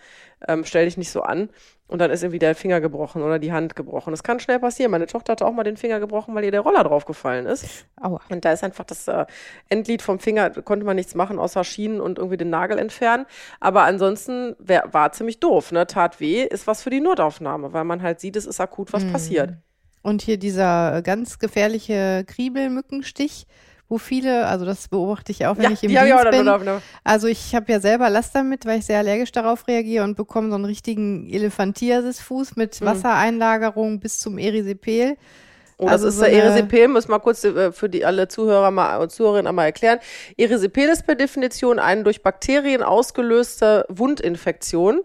[0.46, 1.48] Ähm, stell dich nicht so an.
[1.88, 4.10] Und dann ist irgendwie der Finger gebrochen oder die Hand gebrochen.
[4.10, 4.90] Das kann schnell passieren.
[4.90, 7.86] Meine Tochter hatte auch mal den Finger gebrochen, weil ihr der Roller draufgefallen ist.
[8.00, 8.20] Aua.
[8.28, 9.24] Und da ist einfach das äh,
[9.68, 13.24] Endglied vom Finger, konnte man nichts machen, außer Schienen und irgendwie den Nagel entfernen.
[13.60, 15.70] Aber ansonsten wär, war ziemlich doof.
[15.70, 15.86] Ne?
[15.86, 19.04] Tat weh, ist was für die Notaufnahme, weil man halt sieht, es ist akut was
[19.04, 19.12] mhm.
[19.12, 19.54] passiert.
[20.02, 23.46] Und hier dieser ganz gefährliche Kriebelmückenstich,
[23.88, 26.44] wo viele, also das beobachte ich auch, wenn ja, ich im Dienst ich bin.
[26.44, 30.16] Noch, Also ich habe ja selber Last damit, weil ich sehr allergisch darauf reagiere und
[30.16, 32.86] bekomme so einen richtigen Elephantiasis-Fuß mit mhm.
[32.86, 35.16] Wassereinlagerung bis zum Erisipel.
[35.78, 38.70] Oh, also das ist so der Erisipel, muss mal kurz äh, für die alle Zuhörer
[38.70, 39.98] mal und Zuhörerinnen einmal erklären.
[40.36, 45.02] Erisipel ist per Definition eine durch Bakterien ausgelöste Wundinfektion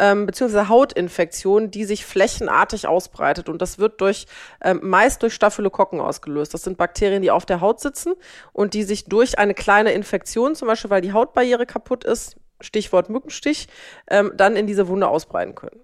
[0.00, 3.48] ähm, beziehungsweise Hautinfektion, die sich flächenartig ausbreitet.
[3.48, 4.26] Und das wird durch
[4.62, 6.54] ähm, meist durch Staphylokokken ausgelöst.
[6.54, 8.14] Das sind Bakterien, die auf der Haut sitzen
[8.52, 13.10] und die sich durch eine kleine Infektion, zum Beispiel weil die Hautbarriere kaputt ist, Stichwort
[13.10, 13.68] Mückenstich,
[14.08, 15.80] ähm, dann in diese Wunde ausbreiten können.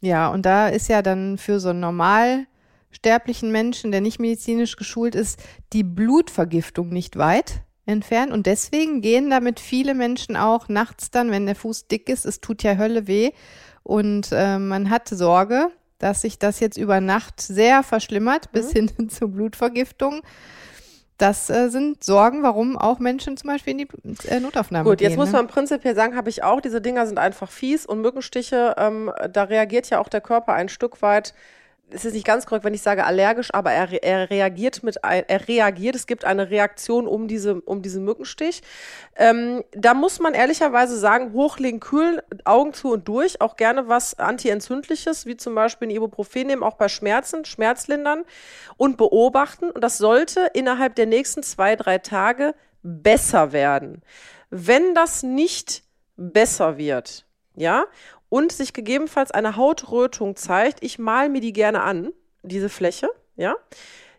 [0.00, 2.46] Ja, und da ist ja dann für so einen normal
[2.90, 5.40] sterblichen Menschen, der nicht medizinisch geschult ist,
[5.72, 8.32] die Blutvergiftung nicht weit entfernt.
[8.32, 12.40] Und deswegen gehen damit viele Menschen auch nachts dann, wenn der Fuß dick ist, es
[12.40, 13.30] tut ja Hölle weh.
[13.82, 15.68] Und äh, man hat Sorge,
[15.98, 18.90] dass sich das jetzt über Nacht sehr verschlimmert, bis mhm.
[18.96, 20.20] hin zur Blutvergiftung.
[21.16, 25.06] Das äh, sind Sorgen, warum auch Menschen zum Beispiel in die äh, Notaufnahme Gut, gehen.
[25.06, 25.38] Gut, jetzt muss ne?
[25.38, 29.44] man prinzipiell sagen, habe ich auch, diese Dinger sind einfach fies und Mückenstiche, ähm, da
[29.44, 31.34] reagiert ja auch der Körper ein Stück weit
[31.90, 35.48] es ist nicht ganz korrekt, wenn ich sage allergisch, aber er, er reagiert mit, er
[35.48, 38.62] reagiert, es gibt eine Reaktion um, diese, um diesen Mückenstich.
[39.16, 44.18] Ähm, da muss man ehrlicherweise sagen, hochlegen, kühlen, Augen zu und durch, auch gerne was
[44.18, 48.24] antientzündliches, wie zum Beispiel ein Ibuprofen nehmen, auch bei Schmerzen, Schmerzlindern
[48.76, 49.70] und beobachten.
[49.70, 54.02] Und das sollte innerhalb der nächsten zwei, drei Tage besser werden.
[54.50, 55.82] Wenn das nicht
[56.16, 57.84] besser wird, ja,
[58.28, 62.12] und sich gegebenenfalls eine Hautrötung zeigt, ich mal mir die gerne an,
[62.42, 63.56] diese Fläche, ja,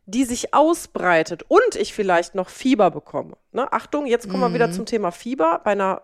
[0.05, 3.37] die sich ausbreitet und ich vielleicht noch Fieber bekomme.
[3.51, 3.71] Ne?
[3.71, 4.73] Achtung, jetzt kommen wir wieder mhm.
[4.73, 5.61] zum Thema Fieber.
[5.63, 6.01] Bei einer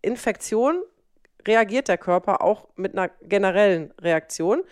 [0.00, 0.82] Infektion
[1.46, 4.62] reagiert der Körper auch mit einer generellen Reaktion.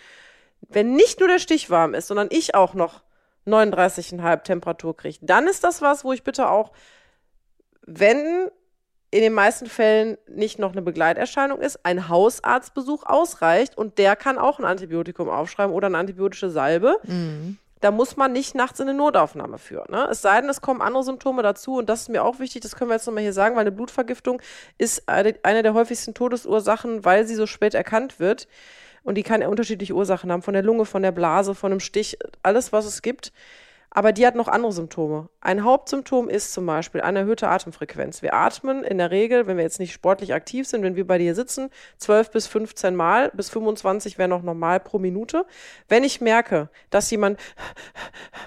[0.60, 3.02] Wenn nicht nur der Stich warm ist, sondern ich auch noch
[3.46, 6.72] 39,5 Temperatur kriege, dann ist das was, wo ich bitte auch,
[7.82, 8.50] wenn
[9.16, 14.36] in den meisten Fällen nicht noch eine Begleiterscheinung ist, ein Hausarztbesuch ausreicht und der kann
[14.36, 16.98] auch ein Antibiotikum aufschreiben oder eine antibiotische Salbe.
[17.04, 17.56] Mhm.
[17.80, 19.90] Da muss man nicht nachts in eine Notaufnahme führen.
[19.90, 20.06] Ne?
[20.10, 22.76] Es sei denn, es kommen andere Symptome dazu und das ist mir auch wichtig, das
[22.76, 24.42] können wir jetzt nochmal hier sagen, weil eine Blutvergiftung
[24.76, 28.48] ist eine, der häufigsten Todesursachen, weil sie so spät erkannt wird.
[29.02, 31.80] Und die kann ja unterschiedliche Ursachen haben, von der Lunge, von der Blase, von einem
[31.80, 33.32] Stich, alles, was es gibt.
[33.96, 35.30] Aber die hat noch andere Symptome.
[35.40, 38.20] Ein Hauptsymptom ist zum Beispiel eine erhöhte Atemfrequenz.
[38.20, 41.16] Wir atmen in der Regel, wenn wir jetzt nicht sportlich aktiv sind, wenn wir bei
[41.16, 45.46] dir sitzen, 12 bis 15 Mal, bis 25 wäre noch normal pro Minute.
[45.88, 47.40] Wenn ich merke, dass jemand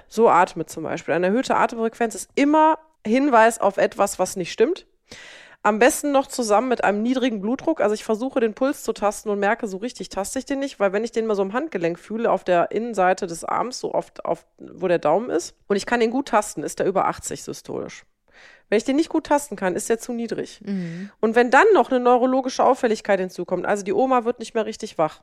[0.08, 4.86] so atmet zum Beispiel, eine erhöhte Atemfrequenz ist immer Hinweis auf etwas, was nicht stimmt.
[5.62, 7.82] Am besten noch zusammen mit einem niedrigen Blutdruck.
[7.82, 10.80] Also ich versuche den Puls zu tasten und merke, so richtig taste ich den nicht,
[10.80, 13.94] weil wenn ich den mal so im Handgelenk fühle, auf der Innenseite des Arms, so
[13.94, 17.08] oft auf, wo der Daumen ist, und ich kann den gut tasten, ist der über
[17.08, 18.06] 80 systolisch.
[18.70, 20.62] Wenn ich den nicht gut tasten kann, ist der zu niedrig.
[20.64, 21.10] Mhm.
[21.20, 25.00] Und wenn dann noch eine neurologische Auffälligkeit hinzukommt, also die Oma wird nicht mehr richtig
[25.00, 25.22] wach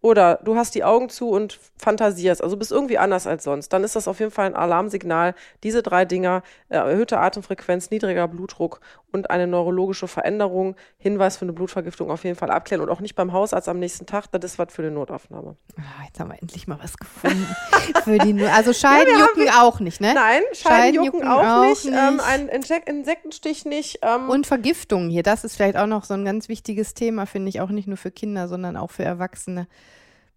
[0.00, 3.84] oder du hast die Augen zu und fantasierst, also bist irgendwie anders als sonst, dann
[3.84, 5.36] ist das auf jeden Fall ein Alarmsignal.
[5.62, 8.80] Diese drei Dinger, äh, erhöhte Atemfrequenz, niedriger Blutdruck
[9.12, 13.14] und eine neurologische Veränderung, Hinweis für eine Blutvergiftung auf jeden Fall abklären und auch nicht
[13.14, 15.56] beim Hausarzt am nächsten Tag, das ist was für eine Notaufnahme.
[15.76, 17.46] Ah, jetzt haben wir endlich mal was gefunden.
[18.04, 20.14] für die no also Scheiden ja, jucken auch nicht, ne?
[20.14, 21.96] Nein, Scheiden, Scheiden jucken, jucken, auch, auch nicht, nicht.
[21.96, 24.00] Ähm, ein Insektenstich nicht.
[24.02, 24.28] Ähm.
[24.28, 27.60] Und Vergiftungen hier, das ist vielleicht auch noch so ein ganz wichtiges Thema, finde ich,
[27.60, 29.68] auch nicht nur für Kinder, sondern auch für Erwachsene.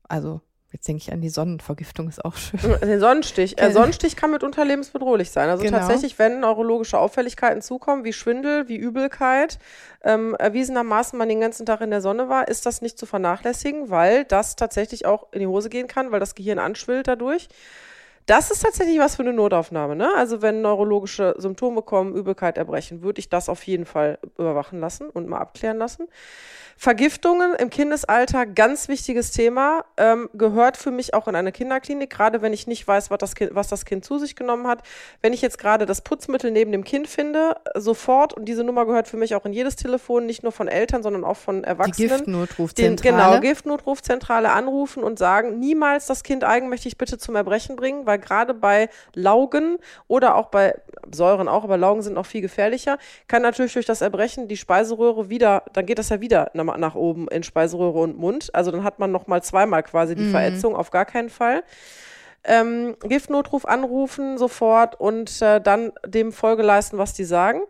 [0.08, 0.42] Also
[0.72, 2.60] Jetzt denke ich an die Sonnenvergiftung, ist auch schön.
[2.82, 3.62] Den Sonnenstich.
[3.62, 5.50] Äh, Sonnenstich kann mitunter lebensbedrohlich sein.
[5.50, 5.80] Also genau.
[5.80, 9.60] tatsächlich, wenn neurologische Auffälligkeiten zukommen, wie Schwindel, wie Übelkeit,
[10.02, 13.90] ähm, erwiesenermaßen man den ganzen Tag in der Sonne war, ist das nicht zu vernachlässigen,
[13.90, 17.50] weil das tatsächlich auch in die Hose gehen kann, weil das Gehirn anschwillt dadurch.
[18.26, 19.96] Das ist tatsächlich was für eine Notaufnahme.
[19.96, 20.10] Ne?
[20.16, 25.10] Also wenn neurologische Symptome kommen, Übelkeit, Erbrechen, würde ich das auf jeden Fall überwachen lassen
[25.10, 26.08] und mal abklären lassen.
[26.82, 32.42] Vergiftungen im Kindesalter, ganz wichtiges Thema, ähm, gehört für mich auch in eine Kinderklinik, gerade
[32.42, 34.82] wenn ich nicht weiß, was das, kind, was das Kind zu sich genommen hat.
[35.22, 39.08] Wenn ich jetzt gerade das Putzmittel neben dem Kind finde, sofort, und diese Nummer gehört
[39.08, 42.08] für mich auch in jedes Telefon, nicht nur von Eltern, sondern auch von Erwachsenen.
[42.08, 43.16] Die Giftnotrufzentrale.
[43.16, 48.56] genau, Giftnotrufzentrale anrufen und sagen, niemals das Kind eigenmächtig bitte zum Erbrechen bringen, weil gerade
[48.56, 49.78] bei Laugen
[50.08, 50.74] oder auch bei
[51.12, 55.30] Säuren auch, aber Laugen sind noch viel gefährlicher, kann natürlich durch das Erbrechen die Speiseröhre
[55.30, 58.54] wieder, dann geht das ja wieder nach oben in Speiseröhre und Mund.
[58.54, 60.32] Also dann hat man noch mal zweimal quasi die mhm.
[60.32, 61.64] Verätzung, auf gar keinen Fall.
[62.44, 67.62] Ähm, Giftnotruf anrufen sofort und äh, dann dem Folge leisten, was die sagen.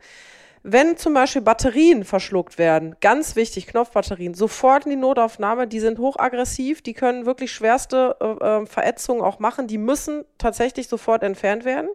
[0.63, 5.97] Wenn zum Beispiel Batterien verschluckt werden, ganz wichtig, Knopfbatterien, sofort in die Notaufnahme, die sind
[5.97, 11.65] hochaggressiv, die können wirklich schwerste äh, äh Verätzungen auch machen, die müssen tatsächlich sofort entfernt
[11.65, 11.89] werden.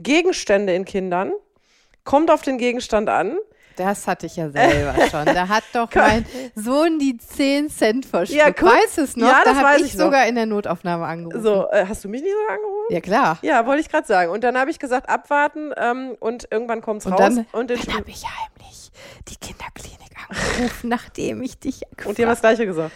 [0.00, 1.32] Gegenstände in Kindern,
[2.04, 3.36] kommt auf den Gegenstand an.
[3.78, 5.24] Das hatte ich ja selber schon.
[5.24, 6.26] Da hat doch mein
[6.56, 8.60] Sohn die 10 Cent verschluckt.
[8.60, 9.28] Ja, weiß es noch?
[9.28, 11.42] Ja, da habe ich, ich sogar in der Notaufnahme angerufen.
[11.42, 12.92] So, äh, hast du mich nicht sogar angerufen?
[12.92, 13.38] Ja, klar.
[13.42, 14.32] Ja, wollte ich gerade sagen.
[14.32, 17.18] Und dann habe ich gesagt, abwarten ähm, und irgendwann kommt es raus.
[17.18, 18.90] Dann, und dann habe ich heimlich
[19.28, 22.92] die Kinderklinik angerufen, nachdem ich dich Und die haben das Gleiche gesagt.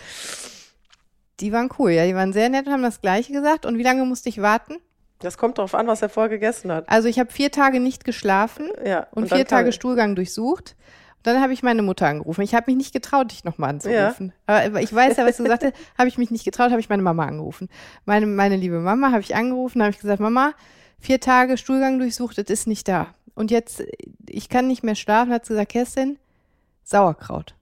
[1.39, 2.05] Die waren cool, ja.
[2.07, 3.67] Die waren sehr nett und haben das Gleiche gesagt.
[3.67, 4.79] Und wie lange musste ich warten?
[5.23, 6.89] Das kommt darauf an, was er vorher gegessen hat.
[6.89, 9.75] Also ich habe vier Tage nicht geschlafen ja, und, und vier Tage ich.
[9.75, 10.77] Stuhlgang durchsucht.
[11.23, 12.43] Dann habe ich meine Mutter angerufen.
[12.43, 14.33] Ich habe mich nicht getraut, dich nochmal anzurufen.
[14.49, 14.63] Ja.
[14.65, 16.89] Aber ich weiß ja, was du gesagt hast, habe ich mich nicht getraut, habe ich
[16.89, 17.69] meine Mama angerufen.
[18.05, 20.53] Meine, meine liebe Mama habe ich angerufen, habe ich gesagt, Mama,
[20.99, 23.15] vier Tage Stuhlgang durchsucht, das ist nicht da.
[23.35, 23.85] Und jetzt,
[24.29, 26.19] ich kann nicht mehr schlafen, hat sie gesagt, Kerstin,
[26.83, 27.55] Sauerkraut.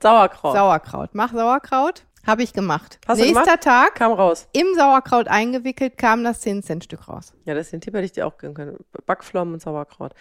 [0.00, 0.54] Sauerkraut.
[0.54, 1.10] Sauerkraut.
[1.12, 2.04] Mach Sauerkraut.
[2.26, 2.98] Habe ich gemacht.
[3.06, 3.60] Hast Nächster gemacht?
[3.62, 3.94] Tag.
[3.94, 4.48] Kam raus.
[4.52, 7.32] Im Sauerkraut eingewickelt, kam das 10 Cent Stück raus.
[7.44, 8.76] Ja, das ist den Tipp hätte ich dir auch gönnen können.
[9.06, 10.12] Backpflaumen und Sauerkraut.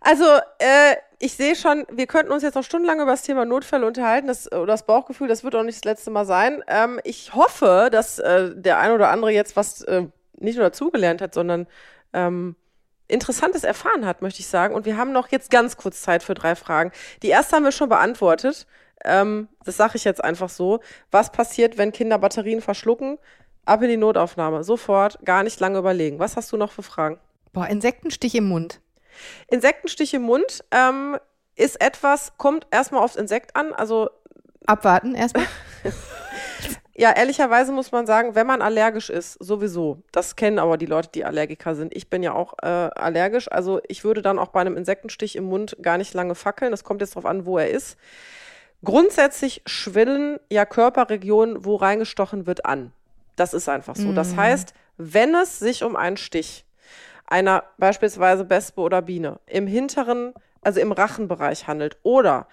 [0.00, 0.24] Also,
[0.58, 4.28] äh, ich sehe schon, wir könnten uns jetzt noch stundenlang über das Thema Notfälle unterhalten,
[4.28, 6.62] das, oder das Bauchgefühl, das wird auch nicht das letzte Mal sein.
[6.68, 10.06] Ähm, ich hoffe, dass äh, der ein oder andere jetzt was äh,
[10.38, 11.66] nicht nur dazugelernt hat, sondern
[12.12, 12.54] ähm,
[13.08, 14.74] Interessantes erfahren hat, möchte ich sagen.
[14.74, 16.92] Und wir haben noch jetzt ganz kurz Zeit für drei Fragen.
[17.22, 18.66] Die erste haben wir schon beantwortet.
[19.04, 20.80] Ähm, das sage ich jetzt einfach so.
[21.10, 23.18] Was passiert, wenn Kinder Batterien verschlucken?
[23.64, 24.64] Ab in die Notaufnahme.
[24.64, 26.18] Sofort, gar nicht lange überlegen.
[26.18, 27.18] Was hast du noch für Fragen?
[27.52, 28.80] Boah, Insektenstich im Mund.
[29.48, 31.18] Insektenstich im Mund ähm,
[31.56, 33.72] ist etwas, kommt erstmal aufs Insekt an.
[33.72, 34.10] Also
[34.66, 35.46] abwarten erstmal.
[36.96, 40.02] ja, ehrlicherweise muss man sagen, wenn man allergisch ist, sowieso.
[40.12, 41.94] Das kennen aber die Leute, die Allergiker sind.
[41.94, 43.50] Ich bin ja auch äh, allergisch.
[43.50, 46.70] Also ich würde dann auch bei einem Insektenstich im Mund gar nicht lange fackeln.
[46.70, 47.96] Das kommt jetzt darauf an, wo er ist.
[48.84, 52.92] Grundsätzlich schwillen ja Körperregionen, wo reingestochen wird, an.
[53.36, 54.08] Das ist einfach so.
[54.08, 54.14] Mhm.
[54.14, 56.64] Das heißt, wenn es sich um einen Stich
[57.26, 62.46] einer beispielsweise Wespe oder Biene im hinteren, also im Rachenbereich handelt oder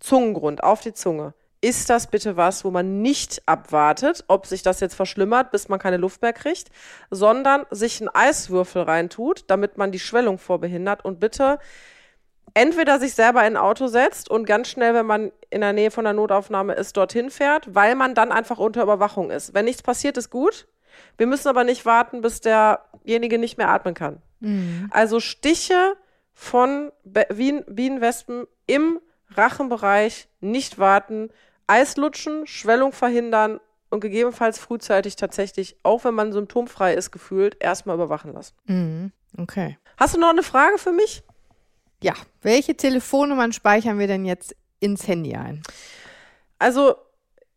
[0.00, 4.80] Zungengrund auf die Zunge, ist das bitte was, wo man nicht abwartet, ob sich das
[4.80, 6.70] jetzt verschlimmert, bis man keine Luft mehr kriegt,
[7.10, 11.58] sondern sich einen Eiswürfel reintut, damit man die Schwellung vorbehindert und bitte
[12.54, 15.90] entweder sich selber in ein Auto setzt und ganz schnell, wenn man in der Nähe
[15.90, 19.54] von der Notaufnahme ist, dorthin fährt, weil man dann einfach unter Überwachung ist.
[19.54, 20.66] Wenn nichts passiert, ist gut.
[21.18, 24.22] Wir müssen aber nicht warten, bis derjenige nicht mehr atmen kann.
[24.40, 24.88] Mhm.
[24.90, 25.96] Also Stiche
[26.32, 29.00] von Bien Bienenwespen im
[29.34, 31.30] Rachenbereich nicht warten,
[31.66, 37.96] Eis lutschen, Schwellung verhindern und gegebenenfalls frühzeitig tatsächlich, auch wenn man symptomfrei ist, gefühlt, erstmal
[37.96, 38.54] überwachen lassen.
[38.66, 39.12] Mhm.
[39.38, 39.78] Okay.
[39.96, 41.22] Hast du noch eine Frage für mich?
[42.02, 45.62] Ja, welche Telefonnummern speichern wir denn jetzt ins Handy ein?
[46.58, 46.96] Also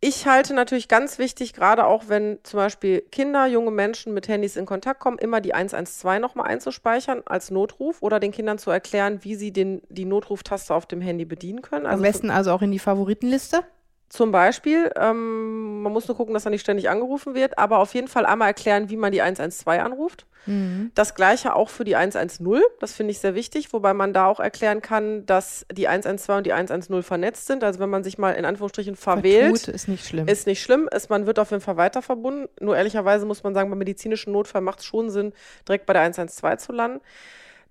[0.01, 4.55] ich halte natürlich ganz wichtig, gerade auch wenn zum Beispiel Kinder, junge Menschen mit Handys
[4.55, 9.19] in Kontakt kommen, immer die 112 nochmal einzuspeichern als Notruf oder den Kindern zu erklären,
[9.23, 11.85] wie sie den, die Notruftaste auf dem Handy bedienen können.
[11.85, 13.65] Also Am besten also auch in die Favoritenliste?
[14.09, 17.93] Zum Beispiel, ähm, man muss nur gucken, dass er nicht ständig angerufen wird, aber auf
[17.93, 20.25] jeden Fall einmal erklären, wie man die 112 anruft.
[20.47, 20.91] Mhm.
[20.95, 24.39] Das gleiche auch für die 110, das finde ich sehr wichtig, wobei man da auch
[24.39, 27.63] erklären kann, dass die 112 und die 110 vernetzt sind.
[27.63, 30.27] Also wenn man sich mal in Anführungsstrichen verwählt, Vertut, ist nicht schlimm.
[30.27, 32.49] Ist nicht schlimm, ist, man wird auf jeden Fall weiter verbunden.
[32.59, 35.33] Nur ehrlicherweise muss man sagen, beim medizinischen Notfall macht es schon Sinn,
[35.67, 36.99] direkt bei der 112 zu landen.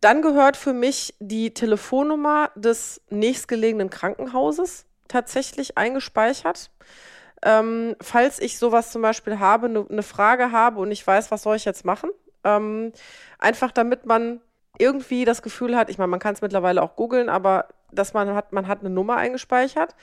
[0.01, 6.71] Dann gehört für mich die Telefonnummer des nächstgelegenen Krankenhauses tatsächlich eingespeichert.
[7.43, 11.43] Ähm, falls ich sowas zum Beispiel habe, eine ne Frage habe und ich weiß, was
[11.43, 12.11] soll ich jetzt machen,
[12.45, 12.93] ähm,
[13.39, 14.41] einfach damit man
[14.79, 18.35] irgendwie das Gefühl hat, ich meine, man kann es mittlerweile auch googeln, aber dass man
[18.35, 19.95] hat, man hat eine Nummer eingespeichert.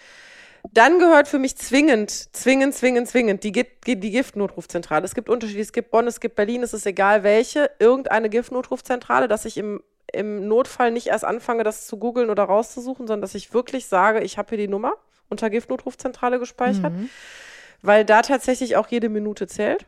[0.74, 5.06] Dann gehört für mich zwingend, zwingend, zwingend, zwingend die, die Giftnotrufzentrale.
[5.06, 9.28] Es gibt Unterschiede, es gibt Bonn, es gibt Berlin, es ist egal welche, irgendeine Giftnotrufzentrale,
[9.28, 13.36] dass ich im im Notfall nicht erst anfange, das zu googeln oder rauszusuchen, sondern dass
[13.36, 14.94] ich wirklich sage, ich habe hier die Nummer
[15.30, 17.10] unter Giftnotrufzentrale gespeichert, mhm.
[17.82, 19.86] weil da tatsächlich auch jede Minute zählt.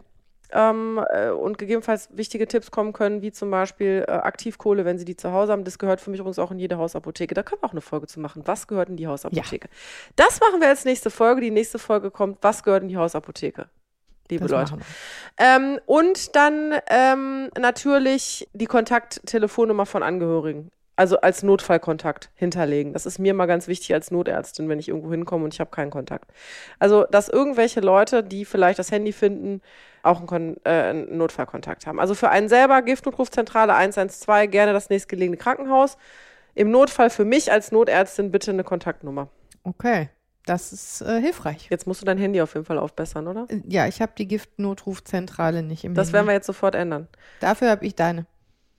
[0.53, 5.03] Ähm, äh, und gegebenenfalls wichtige Tipps kommen können, wie zum Beispiel äh, Aktivkohle, wenn Sie
[5.03, 5.65] die zu Hause haben.
[5.65, 7.35] Das gehört für mich übrigens auch in jede Hausapotheke.
[7.35, 8.43] Da können wir auch eine Folge zu machen.
[8.45, 9.67] Was gehört in die Hausapotheke?
[9.67, 9.75] Ja.
[10.15, 11.41] Das machen wir als nächste Folge.
[11.41, 13.67] Die nächste Folge kommt, was gehört in die Hausapotheke?
[14.29, 14.83] Liebe das Leute.
[15.37, 20.71] Ähm, und dann ähm, natürlich die Kontakttelefonnummer von Angehörigen.
[20.99, 22.91] Also als Notfallkontakt hinterlegen.
[22.93, 25.69] Das ist mir mal ganz wichtig als Notärztin, wenn ich irgendwo hinkomme und ich habe
[25.69, 26.31] keinen Kontakt.
[26.79, 29.61] Also, dass irgendwelche Leute, die vielleicht das Handy finden,
[30.01, 31.99] auch einen, Kon äh, einen Notfallkontakt haben.
[31.99, 35.99] Also für einen selber Giftnotrufzentrale 112, gerne das nächstgelegene Krankenhaus.
[36.55, 39.27] Im Notfall für mich als Notärztin bitte eine Kontaktnummer.
[39.63, 40.09] Okay.
[40.47, 41.67] Das ist äh, hilfreich.
[41.69, 43.45] Jetzt musst du dein Handy auf jeden Fall aufbessern, oder?
[43.49, 46.13] Äh, ja, ich habe die Giftnotrufzentrale nicht im Das Handy.
[46.13, 47.07] werden wir jetzt sofort ändern.
[47.41, 48.25] Dafür habe ich deine.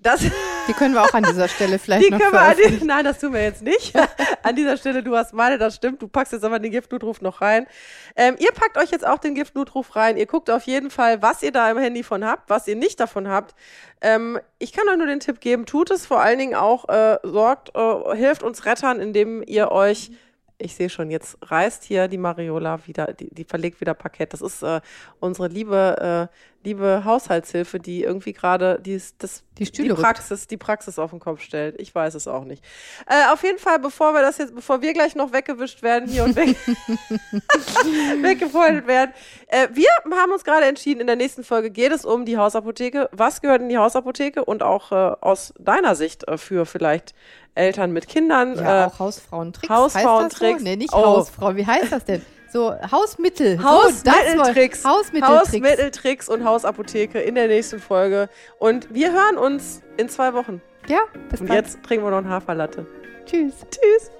[0.00, 3.04] Das die können wir auch an dieser Stelle vielleicht die noch können wir die, Nein,
[3.04, 3.94] das tun wir jetzt nicht.
[4.42, 6.00] an dieser Stelle, du hast meine, das stimmt.
[6.00, 7.66] Du packst jetzt aber den Giftnotruf noch rein.
[8.14, 10.16] Ähm, ihr packt euch jetzt auch den Giftnotruf rein.
[10.16, 13.00] Ihr guckt auf jeden Fall, was ihr da im Handy von habt, was ihr nicht
[13.00, 13.54] davon habt.
[14.00, 17.18] Ähm, ich kann euch nur den Tipp geben, tut es vor allen Dingen auch, äh,
[17.24, 20.12] sorgt, äh, hilft uns Rettern, indem ihr euch
[20.58, 24.32] ich sehe schon, jetzt reißt hier die Mariola wieder, die, die verlegt wieder Parkett.
[24.32, 24.80] Das ist äh,
[25.20, 26.36] unsere liebe, äh,
[26.68, 31.40] liebe Haushaltshilfe, die irgendwie gerade die, das, die, die Praxis, die Praxis auf den Kopf
[31.40, 31.80] stellt.
[31.80, 32.62] Ich weiß es auch nicht.
[33.06, 36.24] Äh, auf jeden Fall, bevor wir das jetzt, bevor wir gleich noch weggewischt werden hier
[36.24, 36.56] und weg,
[38.22, 39.12] weggefeuert werden.
[39.46, 43.08] Äh, wir haben uns gerade entschieden, in der nächsten Folge geht es um die Hausapotheke.
[43.12, 47.14] Was gehört in die Hausapotheke und auch äh, aus deiner Sicht äh, für vielleicht
[47.54, 48.56] Eltern mit Kindern.
[48.56, 49.70] Ja, äh, auch Hausfrauentricks.
[49.70, 50.60] Hausfrauentricks.
[50.60, 50.64] So?
[50.64, 51.04] Nee, nicht oh.
[51.04, 51.56] Hausfrau.
[51.56, 52.22] Wie heißt das denn?
[52.50, 53.62] So Hausmittel.
[53.62, 54.82] Hausmitteltricks.
[54.82, 55.52] So, Hausmitteltricks.
[55.52, 58.28] Hausmitteltricks und Hausapotheke in der nächsten Folge.
[58.58, 60.62] Und wir hören uns in zwei Wochen.
[60.88, 61.66] Ja, bis Und bald.
[61.66, 62.86] jetzt trinken wir noch einen Haferlatte.
[63.26, 63.54] Tschüss.
[63.70, 64.10] Tschüss.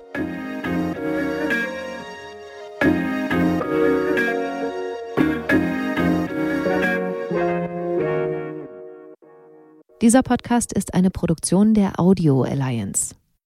[10.01, 13.15] Dieser Podcast ist eine Produktion der Audio Alliance.